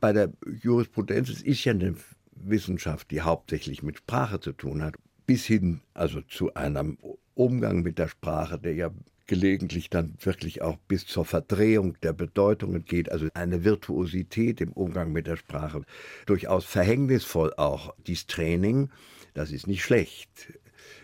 [0.00, 1.94] bei der Jurisprudenz, es ist ja eine
[2.30, 4.94] Wissenschaft, die hauptsächlich mit Sprache zu tun hat.
[5.26, 6.96] bis hin also zu einem
[7.34, 8.90] Umgang mit der Sprache, der ja
[9.26, 15.12] gelegentlich dann wirklich auch bis zur Verdrehung der Bedeutungen geht, also eine Virtuosität im Umgang
[15.12, 15.82] mit der Sprache.
[16.26, 18.90] Durchaus verhängnisvoll auch dies Training,
[19.34, 20.52] das ist nicht schlecht.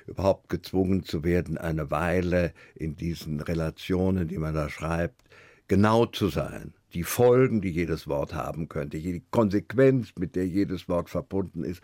[0.06, 5.22] Überhaupt gezwungen zu werden, eine Weile in diesen Relationen, die man da schreibt,
[5.68, 6.74] genau zu sein.
[6.94, 11.82] Die Folgen, die jedes Wort haben könnte, die Konsequenz, mit der jedes Wort verbunden ist,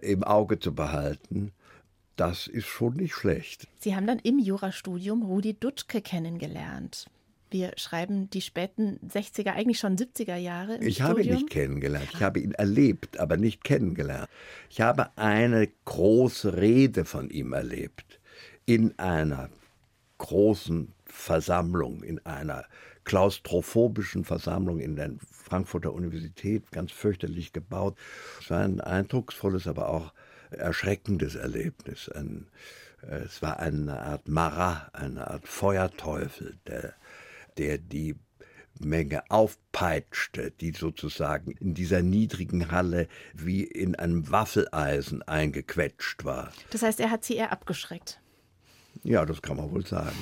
[0.00, 1.52] im Auge zu behalten
[2.20, 3.66] das ist schon nicht schlecht.
[3.78, 7.06] Sie haben dann im Jurastudium Rudi Dutschke kennengelernt.
[7.50, 10.76] Wir schreiben die späten 60er, eigentlich schon 70er Jahre.
[10.76, 11.08] ich Studium.
[11.08, 12.10] habe ihn nicht kennengelernt.
[12.12, 14.28] Ich habe ihn erlebt, aber nicht kennengelernt.
[14.68, 18.20] Ich habe eine große Rede von ihm erlebt.
[18.66, 19.48] In einer
[20.18, 22.66] großen Versammlung, in einer
[23.04, 27.96] klaustrophobischen Versammlung in der Frankfurter Universität, ganz fürchterlich gebaut.
[28.40, 30.12] Es war ein eindrucksvolles, aber auch
[30.50, 32.08] erschreckendes Erlebnis.
[32.08, 32.48] Ein,
[33.02, 36.94] äh, es war eine Art Mara, eine Art Feuerteufel, der,
[37.58, 38.16] der die
[38.78, 46.52] Menge aufpeitschte, die sozusagen in dieser niedrigen Halle wie in einem Waffeleisen eingequetscht war.
[46.70, 48.20] Das heißt, er hat sie eher abgeschreckt.
[49.02, 50.16] Ja, das kann man wohl sagen.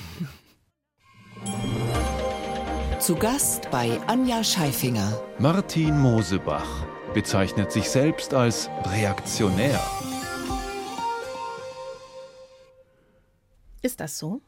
[2.99, 5.21] Zu Gast bei Anja Scheifinger.
[5.39, 9.79] Martin Mosebach bezeichnet sich selbst als reaktionär.
[13.81, 14.41] Ist das so?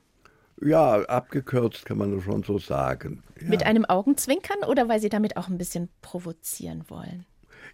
[0.61, 3.23] Ja, abgekürzt kann man das schon so sagen.
[3.41, 3.47] Ja.
[3.47, 7.25] Mit einem Augenzwinkern oder weil Sie damit auch ein bisschen provozieren wollen?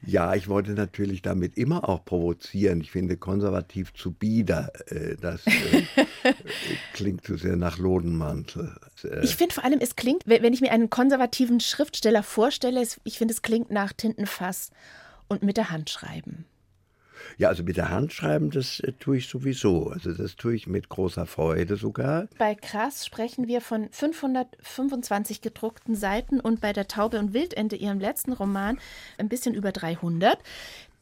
[0.06, 2.82] Ja, ich wollte natürlich damit immer auch provozieren.
[2.82, 4.72] Ich finde konservativ zu bieder.
[4.91, 5.84] Äh, das äh,
[6.93, 8.76] klingt zu sehr nach Lodenmantel.
[9.04, 13.17] Äh, ich finde vor allem, es klingt, wenn ich mir einen konservativen Schriftsteller vorstelle, ich
[13.17, 14.72] finde, es klingt nach Tintenfass
[15.28, 16.46] und mit der Hand schreiben.
[17.38, 19.90] Ja, also mit der Hand schreiben, das äh, tue ich sowieso.
[19.90, 22.28] Also das tue ich mit großer Freude sogar.
[22.38, 28.00] Bei Krass sprechen wir von 525 gedruckten Seiten und bei der Taube und Wildente, ihrem
[28.00, 28.80] letzten Roman,
[29.18, 30.38] ein bisschen über 300.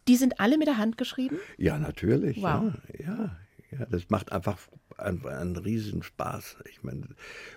[0.08, 1.38] Die sind alle mit der Hand geschrieben?
[1.58, 2.38] Ja, natürlich.
[2.38, 2.74] Wow.
[3.00, 3.38] Ja, ja,
[3.72, 4.58] ja, das macht einfach
[4.98, 6.58] einen, einen Riesenspaß.
[6.70, 7.08] Ich meine,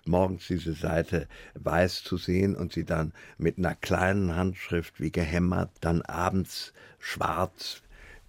[0.04, 5.70] morgens diese Seite weiß zu sehen und sie dann mit einer kleinen Handschrift wie gehämmert,
[5.80, 7.82] dann abends schwarz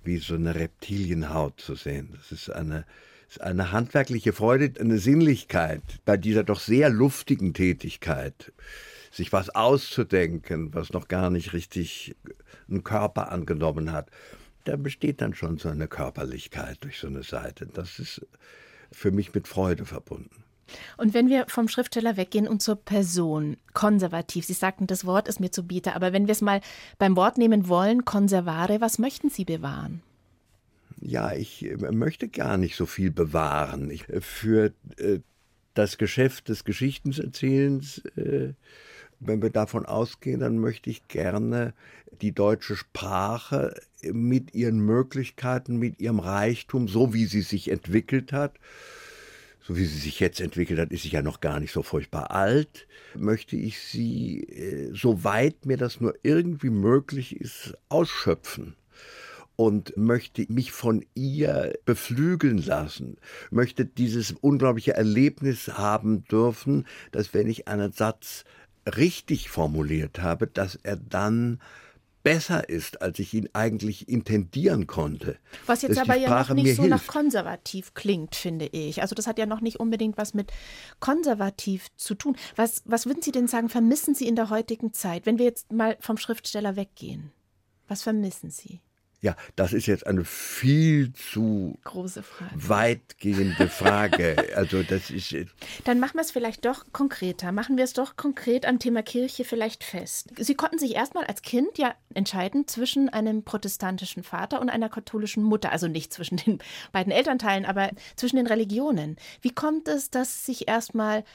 [0.10, 2.10] wie so eine Reptilienhaut zu sehen.
[2.18, 2.84] Das ist eine,
[3.30, 8.52] ist eine handwerkliche Freude, eine Sinnlichkeit bei dieser doch sehr luftigen Tätigkeit,
[9.12, 12.16] sich was auszudenken, was noch gar nicht richtig
[12.68, 14.10] einen Körper angenommen hat.
[14.64, 17.68] Da besteht dann schon so eine Körperlichkeit durch so eine Seite.
[17.68, 18.26] Das ist
[18.92, 20.44] für mich mit Freude verbunden.
[20.98, 25.40] Und wenn wir vom Schriftsteller weggehen und zur Person, konservativ, Sie sagten, das Wort ist
[25.40, 26.62] mir zu bieten, aber wenn wir es mal
[26.98, 30.02] beim Wort nehmen wollen, konservare, was möchten Sie bewahren?
[31.02, 33.90] Ja, ich äh, möchte gar nicht so viel bewahren.
[33.90, 35.20] Ich, äh, für äh,
[35.74, 38.54] das Geschäft des Geschichtenerzählens, äh,
[39.20, 41.74] wenn wir davon ausgehen, dann möchte ich gerne
[42.22, 48.54] die deutsche Sprache mit ihren Möglichkeiten, mit ihrem Reichtum, so wie sie sich entwickelt hat,
[49.70, 52.32] so wie sie sich jetzt entwickelt hat, ist sie ja noch gar nicht so furchtbar
[52.32, 58.76] alt, möchte ich sie, äh, soweit mir das nur irgendwie möglich ist, ausschöpfen?
[59.56, 63.18] Und möchte mich von ihr beflügeln lassen,
[63.52, 68.46] möchte dieses unglaubliche Erlebnis haben dürfen, dass wenn ich einen Satz
[68.88, 71.60] richtig formuliert habe, dass er dann
[72.24, 75.38] besser ist, als ich ihn eigentlich intendieren konnte.
[75.66, 76.90] Was jetzt aber ja noch nicht so hilft.
[76.90, 79.02] nach konservativ klingt, finde ich.
[79.02, 80.52] Also das hat ja noch nicht unbedingt was mit
[81.00, 82.36] konservativ zu tun.
[82.56, 85.72] Was, was würden Sie denn sagen, vermissen Sie in der heutigen Zeit, wenn wir jetzt
[85.72, 87.32] mal vom Schriftsteller weggehen?
[87.88, 88.82] Was vermissen Sie?
[89.22, 92.52] Ja, das ist jetzt eine viel zu große Frage.
[92.56, 94.48] weitgehende Frage.
[94.56, 95.36] also das ist.
[95.84, 97.52] Dann machen wir es vielleicht doch konkreter.
[97.52, 100.30] Machen wir es doch konkret am Thema Kirche vielleicht fest.
[100.38, 105.44] Sie konnten sich erstmal als Kind ja entscheiden zwischen einem protestantischen Vater und einer katholischen
[105.44, 105.74] Mutter.
[105.74, 106.60] Also nicht zwischen den
[106.94, 109.18] beiden Elternteilen, aber zwischen den Religionen.
[109.42, 111.26] Wie kommt es, dass Sie sich erstmal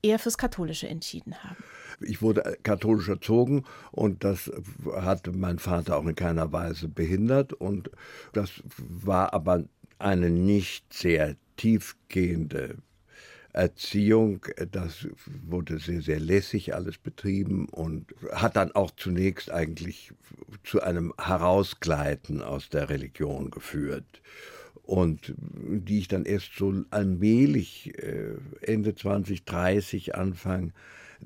[0.00, 1.62] eher fürs Katholische entschieden haben?
[2.00, 4.50] Ich wurde katholisch erzogen und das
[4.94, 7.90] hat mein Vater auch in keiner Weise behindert und
[8.32, 9.64] das war aber
[9.98, 12.76] eine nicht sehr tiefgehende
[13.54, 15.06] Erziehung, das
[15.46, 20.12] wurde sehr, sehr lässig alles betrieben und hat dann auch zunächst eigentlich
[20.64, 24.22] zu einem Herausgleiten aus der Religion geführt.
[24.82, 30.72] Und die ich dann erst so allmählich, äh, Ende 20, 30, Anfang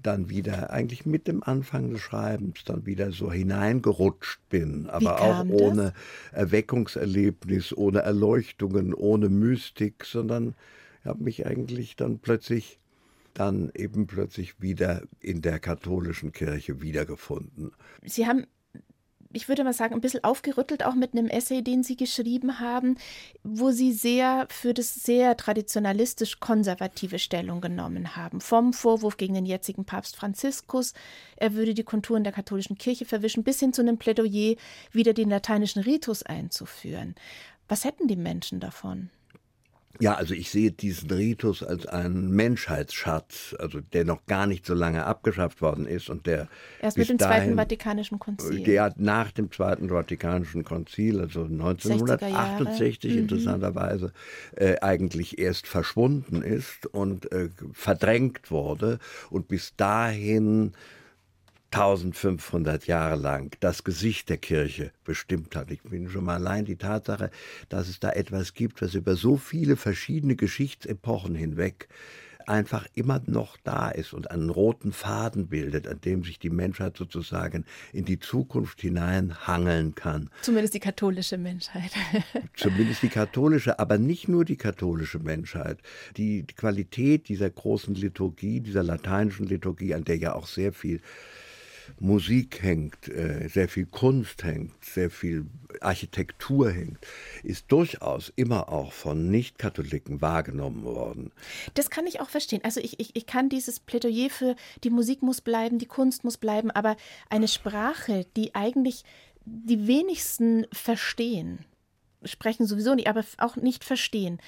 [0.03, 5.45] dann wieder eigentlich mit dem Anfang des Schreibens dann wieder so hineingerutscht bin, aber auch
[5.49, 5.93] ohne
[6.33, 6.41] das?
[6.41, 10.55] Erweckungserlebnis, ohne Erleuchtungen, ohne Mystik, sondern
[11.05, 12.79] habe mich eigentlich dann plötzlich
[13.35, 17.71] dann eben plötzlich wieder in der katholischen Kirche wiedergefunden.
[18.05, 18.47] Sie haben
[19.33, 22.97] ich würde mal sagen, ein bisschen aufgerüttelt, auch mit einem Essay, den Sie geschrieben haben,
[23.43, 28.41] wo Sie sehr für das sehr traditionalistisch konservative Stellung genommen haben.
[28.41, 30.95] Vom Vorwurf gegen den jetzigen Papst Franziskus,
[31.37, 34.57] er würde die Konturen der katholischen Kirche verwischen, bis hin zu einem Plädoyer,
[34.93, 37.15] wieder den lateinischen Ritus einzuführen.
[37.69, 39.11] Was hätten die Menschen davon?
[40.01, 44.75] Ja, also ich sehe diesen Ritus als einen Menschheitsschatz, also der noch gar nicht so
[44.75, 46.49] lange abgeschafft worden ist und der
[46.81, 48.63] erst mit dem dahin, Zweiten Vatikanischen Konzil.
[48.63, 53.19] Der nach dem Zweiten Vatikanischen Konzil, also 1968 mhm.
[53.19, 54.13] interessanterweise,
[54.57, 58.99] äh, eigentlich erst verschwunden ist und äh, verdrängt wurde
[59.31, 60.73] und bis dahin
[61.71, 65.71] 1500 Jahre lang das Gesicht der Kirche bestimmt hat.
[65.71, 67.31] Ich bin schon mal allein die Tatsache,
[67.69, 71.89] dass es da etwas gibt, was über so viele verschiedene Geschichtsepochen hinweg
[72.49, 76.97] einfach immer noch da ist und einen roten Faden bildet, an dem sich die Menschheit
[76.97, 80.31] sozusagen in die Zukunft hinein hangeln kann.
[80.43, 81.91] Zumindest die katholische Menschheit.
[82.57, 85.79] Zumindest die katholische, aber nicht nur die katholische Menschheit.
[86.17, 91.01] Die Qualität dieser großen Liturgie, dieser lateinischen Liturgie, an der ja auch sehr viel
[92.01, 95.47] Musik hängt, äh, sehr viel Kunst hängt, sehr viel
[95.81, 96.99] Architektur hängt,
[97.43, 101.33] ist durchaus immer auch von Nicht-Katholiken wahrgenommen worden.
[101.75, 102.61] Das kann ich auch verstehen.
[102.65, 106.37] Also ich, ich, ich kann dieses Plädoyer für die Musik muss bleiben, die Kunst muss
[106.37, 106.97] bleiben, aber
[107.29, 109.05] eine Sprache, die eigentlich
[109.45, 111.65] die wenigsten verstehen,
[112.25, 114.41] sprechen sowieso nicht, aber auch nicht verstehen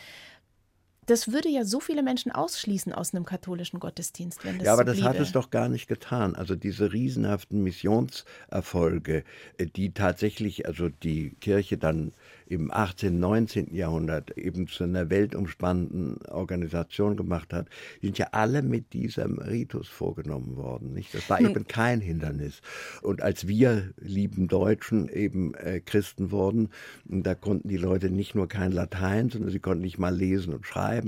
[1.10, 4.86] das würde ja so viele Menschen ausschließen aus einem katholischen Gottesdienst, wenn das Ja, aber
[4.86, 6.36] so das hat es doch gar nicht getan.
[6.36, 9.24] Also diese riesenhaften Missionserfolge,
[9.58, 12.12] äh, die tatsächlich, also die Kirche dann
[12.50, 13.74] im 18., 19.
[13.74, 17.68] Jahrhundert eben zu einer weltumspannenden Organisation gemacht hat,
[18.02, 20.92] sind ja alle mit diesem Ritus vorgenommen worden.
[20.92, 21.14] Nicht?
[21.14, 22.60] Das war eben kein Hindernis.
[23.02, 26.70] Und als wir, lieben Deutschen, eben äh, Christen wurden,
[27.04, 30.66] da konnten die Leute nicht nur kein Latein, sondern sie konnten nicht mal lesen und
[30.66, 30.99] schreiben.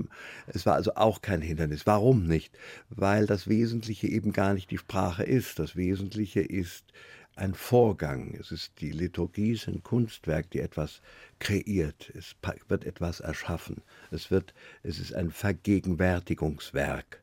[0.47, 1.87] Es war also auch kein Hindernis.
[1.87, 2.57] Warum nicht?
[2.91, 5.59] Weil das Wesentliche eben gar nicht die Sprache ist.
[5.59, 6.85] Das Wesentliche ist
[7.37, 8.35] ein Vorgang.
[8.39, 11.01] Es ist die Liturgie, ist ein Kunstwerk, die etwas
[11.39, 12.13] kreiert.
[12.15, 12.37] Es
[12.69, 13.83] wird etwas erschaffen.
[14.11, 17.23] Es wird, es ist ein Vergegenwärtigungswerk.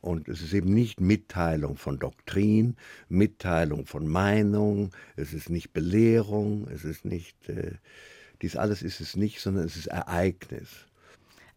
[0.00, 2.76] Und es ist eben nicht Mitteilung von Doktrin,
[3.08, 7.72] Mitteilung von Meinung, es ist nicht Belehrung, es ist nicht, äh,
[8.40, 10.86] dies alles ist es nicht, sondern es ist Ereignis.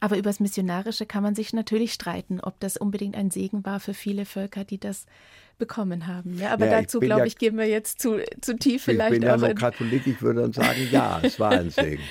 [0.02, 3.80] Aber über das Missionarische kann man sich natürlich streiten, ob das unbedingt ein Segen war
[3.80, 5.06] für viele Völker, die das
[5.60, 6.40] bekommen haben.
[6.40, 9.14] Ja, aber ja, dazu, glaube ja, ich, gehen wir jetzt zu, zu tief vielleicht.
[9.14, 12.02] Ich bin ja noch Katholik, ich würde dann sagen, ja, es war ein Segen.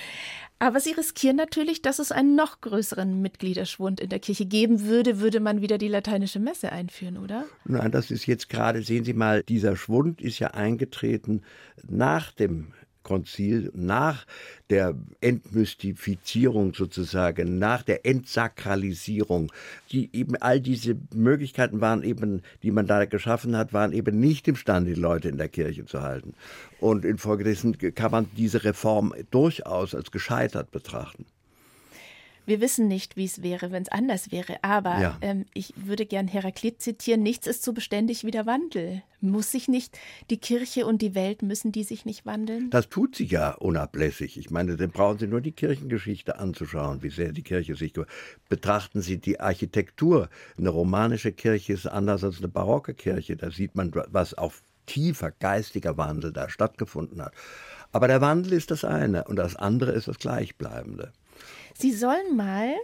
[0.61, 5.18] Aber Sie riskieren natürlich, dass es einen noch größeren Mitgliederschwund in der Kirche geben würde,
[5.18, 7.46] würde man wieder die lateinische Messe einführen, oder?
[7.64, 11.42] Nein, das ist jetzt gerade, sehen Sie mal, dieser Schwund ist ja eingetreten
[11.88, 12.74] nach dem
[13.11, 14.25] Konzil nach
[14.70, 19.51] der Entmystifizierung sozusagen, nach der Entsakralisierung,
[19.90, 24.46] die eben all diese Möglichkeiten waren eben, die man da geschaffen hat, waren eben nicht
[24.46, 26.35] imstande, die Leute in der Kirche zu halten.
[26.79, 31.27] Und infolgedessen kann man diese Reform durchaus als gescheitert betrachten.
[32.50, 34.56] Wir wissen nicht, wie es wäre, wenn es anders wäre.
[34.64, 35.16] Aber ja.
[35.20, 39.04] ähm, ich würde gern Heraklit zitieren: Nichts ist so beständig wie der Wandel.
[39.20, 39.96] Muss sich nicht
[40.30, 42.68] die Kirche und die Welt müssen die sich nicht wandeln?
[42.70, 44.36] Das tut sie ja unablässig.
[44.36, 47.92] Ich meine, dann brauchen Sie nur die Kirchengeschichte anzuschauen, wie sehr die Kirche sich
[48.48, 50.28] betrachten Sie die Architektur.
[50.58, 53.36] Eine romanische Kirche ist anders als eine barocke Kirche.
[53.36, 57.32] Da sieht man, was auf tiefer geistiger Wandel da stattgefunden hat.
[57.92, 61.12] Aber der Wandel ist das eine und das andere ist das Gleichbleibende.
[61.81, 62.75] Sie sollen mal,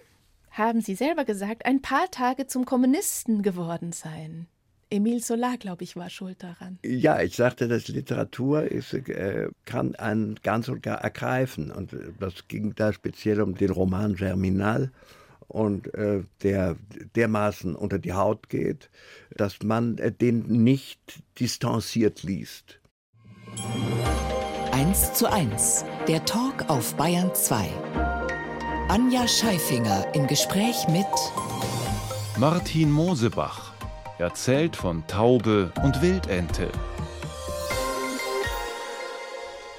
[0.51, 4.47] haben Sie selber gesagt, ein paar Tage zum Kommunisten geworden sein.
[4.89, 6.79] Emile Solar, glaube ich, war schuld daran.
[6.83, 11.71] Ja, ich sagte, dass Literatur ist, äh, kann einen ganz und gar ergreifen.
[11.71, 14.91] Und das ging da speziell um den Roman Germinal
[15.47, 16.77] und äh, der
[17.15, 18.89] dermaßen unter die Haut geht,
[19.37, 22.81] dass man äh, den nicht distanziert liest.
[24.73, 28.06] 1 zu 1, der Talk auf Bayern 2.
[28.89, 31.07] Anja Scheifinger im Gespräch mit
[32.39, 33.73] Martin Mosebach.
[34.19, 36.71] Erzählt von Taube und Wildente.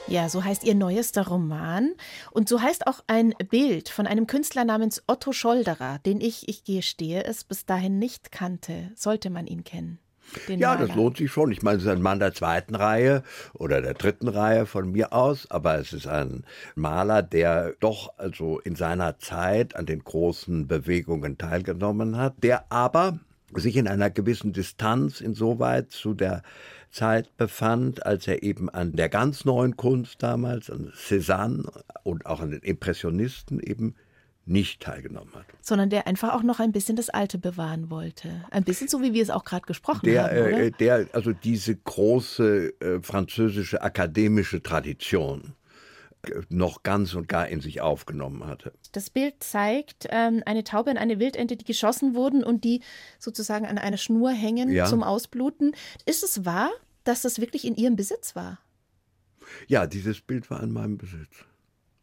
[0.08, 1.94] Ja, so heißt ihr neuester Roman.
[2.32, 6.66] Und so heißt auch ein Bild von einem Künstler namens Otto Scholderer, den ich, ich
[6.66, 8.92] gestehe es, bis dahin nicht kannte.
[8.94, 10.00] Sollte man ihn kennen?
[10.48, 10.88] Den Ja, Maler.
[10.88, 11.52] das lohnt sich schon.
[11.52, 13.24] Ich meine, es ist ein Mann der zweiten Reihe
[13.54, 16.44] oder der dritten Reihe von mir aus, aber es ist ein
[16.76, 23.20] Maler, der doch also in seiner Zeit an den großen Bewegungen teilgenommen hat, der aber
[23.54, 26.44] sich in einer gewissen Distanz insoweit zu der
[26.92, 31.66] Zeit befand, als er eben an der ganz neuen Kunst damals, an Cézanne
[32.04, 33.96] und auch an den Impressionisten eben
[34.48, 35.46] nicht teilgenommen hat.
[35.62, 38.46] Sondern der einfach auch noch ein bisschen das Alte bewahren wollte.
[38.52, 40.58] Ein bisschen so, wie wir es auch gerade gesprochen der, haben, oder?
[40.58, 45.54] äh, der also diese große äh, französische akademische Tradition
[46.24, 48.74] äh, noch ganz und gar in sich aufgenommen hatte.
[48.94, 52.82] Das Bild zeigt ähm, eine Taube und eine Wildente, die geschossen wurden und die
[53.20, 54.86] sozusagen an einer Schnur hängen Ja.
[54.86, 55.76] zum Ausbluten.
[56.06, 56.70] Ist es wahr,
[57.04, 58.60] dass das wirklich in ihrem Besitz war?
[59.68, 61.46] Ja, dieses Bild war in meinem Besitz.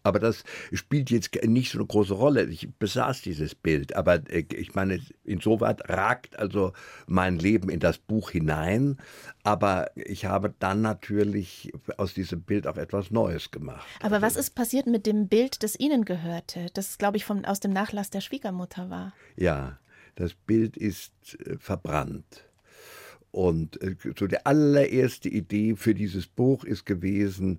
[0.05, 2.45] Aber das spielt jetzt nicht so eine große Rolle.
[2.45, 6.73] Ich besaß dieses Bild, aber äh, ich meine, insoweit ragt also
[7.07, 8.99] mein Leben in das Buch hinein.
[9.43, 13.87] Aber ich habe dann natürlich aus diesem Bild auch etwas Neues gemacht.
[14.03, 17.61] Aber was ist passiert mit dem Bild, das Ihnen gehörte, das, glaube ich, vom, aus
[17.61, 19.15] dem Nachlass der Schwiegermutter war?
[19.37, 19.79] Ja,
[20.17, 21.13] das Bild ist
[21.47, 22.45] äh, verbrannt.
[23.31, 27.59] Und äh, so die allererste Idee für dieses Buch ist gewesen,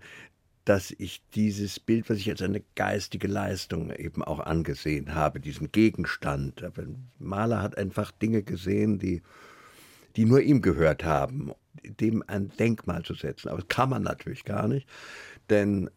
[0.66, 5.72] dass ich dieses Bild, was ich als eine geistige Leistung eben auch angesehen habe, diesen
[5.72, 6.64] Gegenstand.
[6.64, 9.22] Aber ein Maler hat einfach Dinge gesehen, die,
[10.16, 11.54] die nur ihm gehört haben,
[11.84, 13.50] dem ein Denkmal zu setzen.
[13.50, 14.88] Aber das kann man natürlich gar nicht,
[15.50, 15.90] denn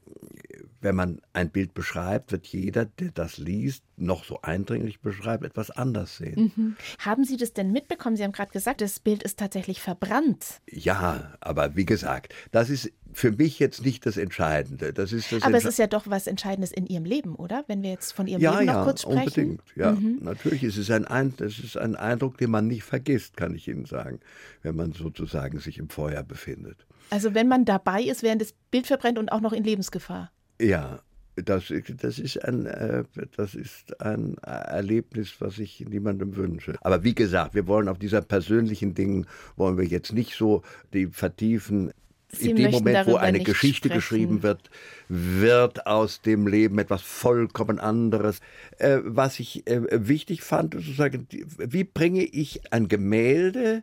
[0.80, 5.70] wenn man ein Bild beschreibt, wird jeder, der das liest, noch so eindringlich beschreibt, etwas
[5.70, 6.76] anders sehen.
[6.98, 8.16] Haben Sie das denn mitbekommen?
[8.16, 10.60] Sie haben gerade gesagt, das Bild ist tatsächlich verbrannt.
[10.70, 14.92] Ja, aber wie gesagt, das ist für mich jetzt nicht das Entscheidende.
[14.92, 17.64] Das ist das Aber es ist ja doch was Entscheidendes in Ihrem Leben, oder?
[17.66, 19.18] Wenn wir jetzt von Ihrem ja, Leben noch ja, kurz sprechen.
[19.18, 19.62] unbedingt.
[19.76, 23.54] Ja, natürlich ist es ein, ein, das ist ein Eindruck, den man nicht vergisst, kann
[23.54, 24.20] ich Ihnen sagen,
[24.62, 26.86] wenn man sozusagen sich im Feuer befindet.
[27.10, 30.30] Also wenn man dabei ist, während das Bild verbrennt und auch noch in Lebensgefahr.
[30.60, 31.00] Ja,
[31.44, 33.04] das, das, ist ein, äh,
[33.36, 36.76] das ist ein Erlebnis, was ich niemandem wünsche.
[36.80, 41.06] Aber wie gesagt, wir wollen auf dieser persönlichen Dingen, wollen wir jetzt nicht so die
[41.06, 41.92] vertiefen.
[42.30, 43.94] Sie in dem Moment, wo eine Geschichte sprechen.
[43.94, 44.70] geschrieben wird,
[45.08, 48.40] wird aus dem Leben etwas vollkommen anderes.
[48.78, 53.82] Äh, was ich äh, wichtig fand, sozusagen, wie bringe ich ein Gemälde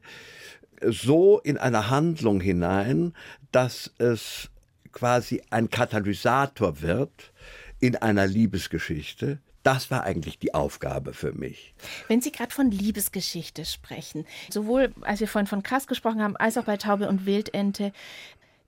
[0.82, 3.14] so in eine Handlung hinein,
[3.52, 4.50] dass es
[4.92, 7.32] quasi ein Katalysator wird
[7.80, 9.40] in einer Liebesgeschichte.
[9.66, 11.74] Das war eigentlich die Aufgabe für mich.
[12.08, 16.60] Wenn Sie gerade von Liebesgeschichte sprechen, sowohl als wir vorhin von Krass gesprochen haben, als
[16.60, 17.92] auch bei Taube und Wildente,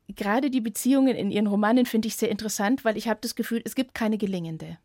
[0.07, 3.61] gerade die Beziehungen in Ihren Romanen finde ich sehr interessant, weil ich habe das Gefühl,
[3.63, 4.79] es gibt keine gelingende.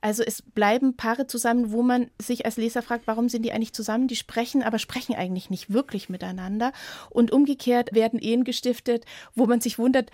[0.00, 3.74] Also es bleiben Paare zusammen, wo man sich als Leser fragt, warum sind die eigentlich
[3.74, 4.08] zusammen?
[4.08, 6.72] Die sprechen, aber sprechen eigentlich nicht wirklich miteinander.
[7.10, 10.10] Und umgekehrt werden Ehen gestiftet, wo man sich wundert,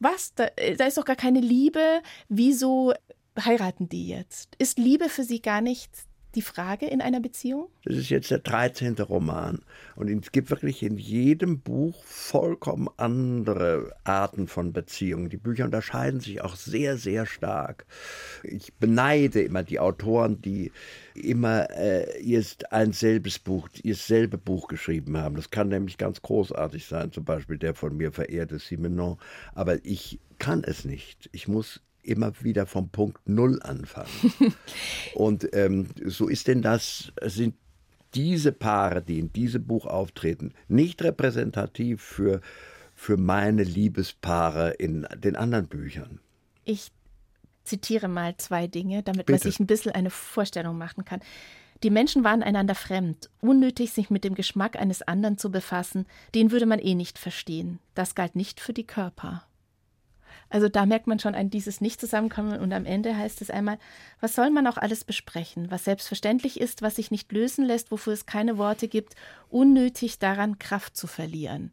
[0.00, 2.02] was, da, da ist doch gar keine Liebe.
[2.28, 2.92] Wieso
[3.38, 4.56] heiraten die jetzt?
[4.58, 5.90] Ist Liebe für Sie gar nicht
[6.34, 7.68] die Frage in einer Beziehung?
[7.84, 8.94] Das ist jetzt der 13.
[9.00, 9.62] Roman.
[9.96, 15.28] Und es gibt wirklich in jedem Buch vollkommen andere Arten von Beziehungen.
[15.28, 17.86] Die Bücher unterscheiden sich auch sehr, sehr stark.
[18.44, 20.72] Ich beneide immer die Autoren, die
[21.14, 25.36] immer äh, jetzt ein selbes Buch, ihr selbe Buch geschrieben haben.
[25.36, 29.18] Das kann nämlich ganz großartig sein, zum Beispiel der von mir verehrte Simenon.
[29.54, 31.28] Aber ich kann es nicht.
[31.32, 34.08] Ich muss immer wieder vom Punkt Null anfangen.
[35.14, 37.54] Und ähm, so ist denn das, sind
[38.14, 42.40] diese Paare, die in diesem Buch auftreten, nicht repräsentativ für,
[42.94, 46.20] für meine Liebespaare in den anderen Büchern.
[46.64, 46.90] Ich
[47.64, 49.32] zitiere mal zwei Dinge, damit Bitte.
[49.32, 51.20] man sich ein bisschen eine Vorstellung machen kann.
[51.82, 53.30] Die Menschen waren einander fremd.
[53.40, 57.78] Unnötig, sich mit dem Geschmack eines anderen zu befassen, den würde man eh nicht verstehen.
[57.94, 59.44] Das galt nicht für die Körper.
[60.50, 63.78] Also da merkt man schon ein dieses Nicht-Zusammenkommen und am Ende heißt es einmal,
[64.20, 68.12] was soll man auch alles besprechen, was selbstverständlich ist, was sich nicht lösen lässt, wofür
[68.12, 69.14] es keine Worte gibt,
[69.48, 71.72] unnötig daran Kraft zu verlieren.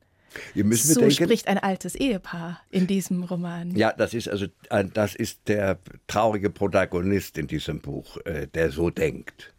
[0.93, 3.75] So denken, spricht ein altes Ehepaar in diesem Roman.
[3.75, 8.69] ja, das ist also ein- das ist der traurige Protagonist in diesem Buch, äh, der
[8.71, 9.53] so denkt.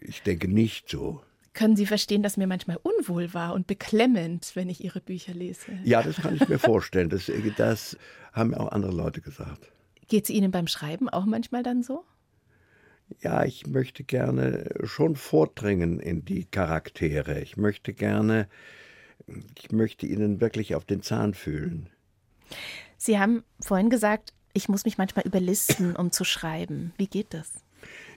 [0.00, 1.22] Ich denke nicht so.
[1.52, 5.72] Können Sie verstehen, dass mir manchmal unwohl war und beklemmend, wenn ich Ihre Bücher lese?
[5.84, 7.08] Ja, das kann ich mir vorstellen.
[7.08, 7.96] Das, das
[8.32, 9.72] haben auch andere Leute gesagt.
[10.08, 12.04] Geht es Ihnen beim Schreiben auch manchmal dann so?
[13.18, 17.40] Ja, ich möchte gerne schon vordringen in die Charaktere.
[17.40, 18.48] Ich möchte gerne,
[19.58, 21.90] ich möchte ihnen wirklich auf den Zahn fühlen.
[22.96, 26.92] Sie haben vorhin gesagt, ich muss mich manchmal überlisten, um zu schreiben.
[26.96, 27.64] Wie geht das?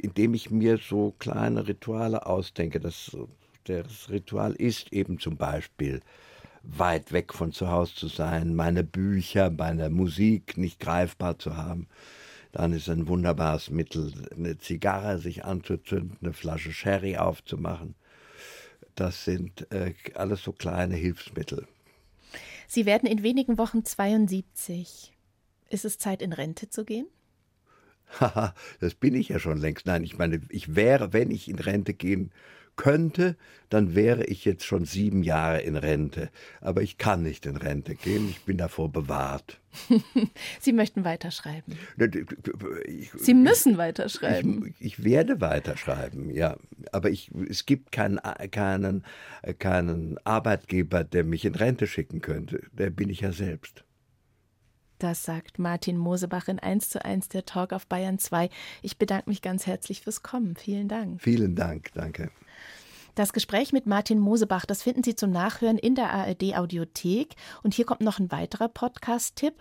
[0.04, 3.16] Indem ich mir so kleine Rituale ausdenke, dass
[3.64, 6.02] das Ritual ist eben zum Beispiel
[6.62, 11.88] weit weg von zu Hause zu sein, meine Bücher, meine Musik nicht greifbar zu haben.
[12.52, 17.96] Dann ist ein wunderbares Mittel, eine Zigarre sich anzuzünden, eine Flasche Sherry aufzumachen.
[18.96, 21.66] Das sind äh, alles so kleine Hilfsmittel.
[22.68, 25.14] Sie werden in wenigen Wochen 72.
[25.70, 27.08] Ist es Zeit, in Rente zu gehen?
[28.20, 29.86] Haha, das bin ich ja schon längst.
[29.86, 32.32] Nein, ich meine, ich wäre, wenn ich in Rente gehen
[32.76, 33.36] könnte,
[33.70, 36.30] dann wäre ich jetzt schon sieben Jahre in Rente.
[36.62, 39.60] Aber ich kann nicht in Rente gehen, ich bin davor bewahrt.
[40.60, 41.78] Sie möchten weiterschreiben.
[43.16, 44.74] Sie müssen weiterschreiben.
[44.80, 46.58] Ich, ich, werde weiterschreiben, ja.
[46.92, 48.20] Aber ich, es gibt keinen,
[48.52, 49.04] keinen,
[49.60, 52.62] keinen Arbeitgeber, der mich in Rente schicken könnte.
[52.72, 53.84] Der bin ich ja selbst.
[55.04, 58.50] Das sagt Martin Mosebach in 1 zu 1 der Talk auf Bayern 2.
[58.82, 60.56] Ich bedanke mich ganz herzlich fürs Kommen.
[60.56, 61.22] Vielen Dank.
[61.22, 62.32] Vielen Dank, danke.
[63.14, 67.36] Das Gespräch mit Martin Mosebach, das finden Sie zum Nachhören in der ARD Audiothek.
[67.64, 69.56] Und hier kommt noch ein weiterer Podcast-Tipp.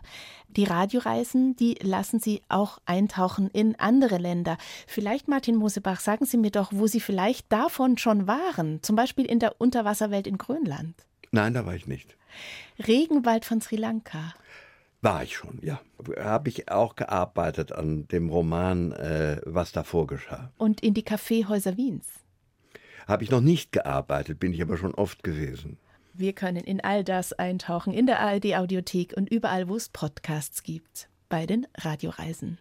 [0.47, 4.59] Die Radioreisen, die lassen Sie auch eintauchen in andere Länder.
[4.87, 8.81] Vielleicht, Martin Mosebach, sagen Sie mir doch, wo Sie vielleicht davon schon waren.
[8.85, 10.95] Zum Beispiel in der Unterwasserwelt in Grönland.
[11.33, 12.17] Nein, da war ich nicht.
[12.87, 14.35] Regenwald von Sri Lanka.
[15.03, 15.81] War ich schon, ja.
[16.17, 20.53] Habe ich auch gearbeitet an dem Roman, äh, was davor geschah.
[20.59, 22.07] Und in die Kaffeehäuser Wiens.
[23.09, 25.79] Habe ich noch nicht gearbeitet, bin ich aber schon oft gewesen.
[26.15, 30.63] Wir können in all das eintauchen in der ARD Audiothek und überall, wo es Podcasts
[30.63, 32.59] gibt, bei den Radioreisen.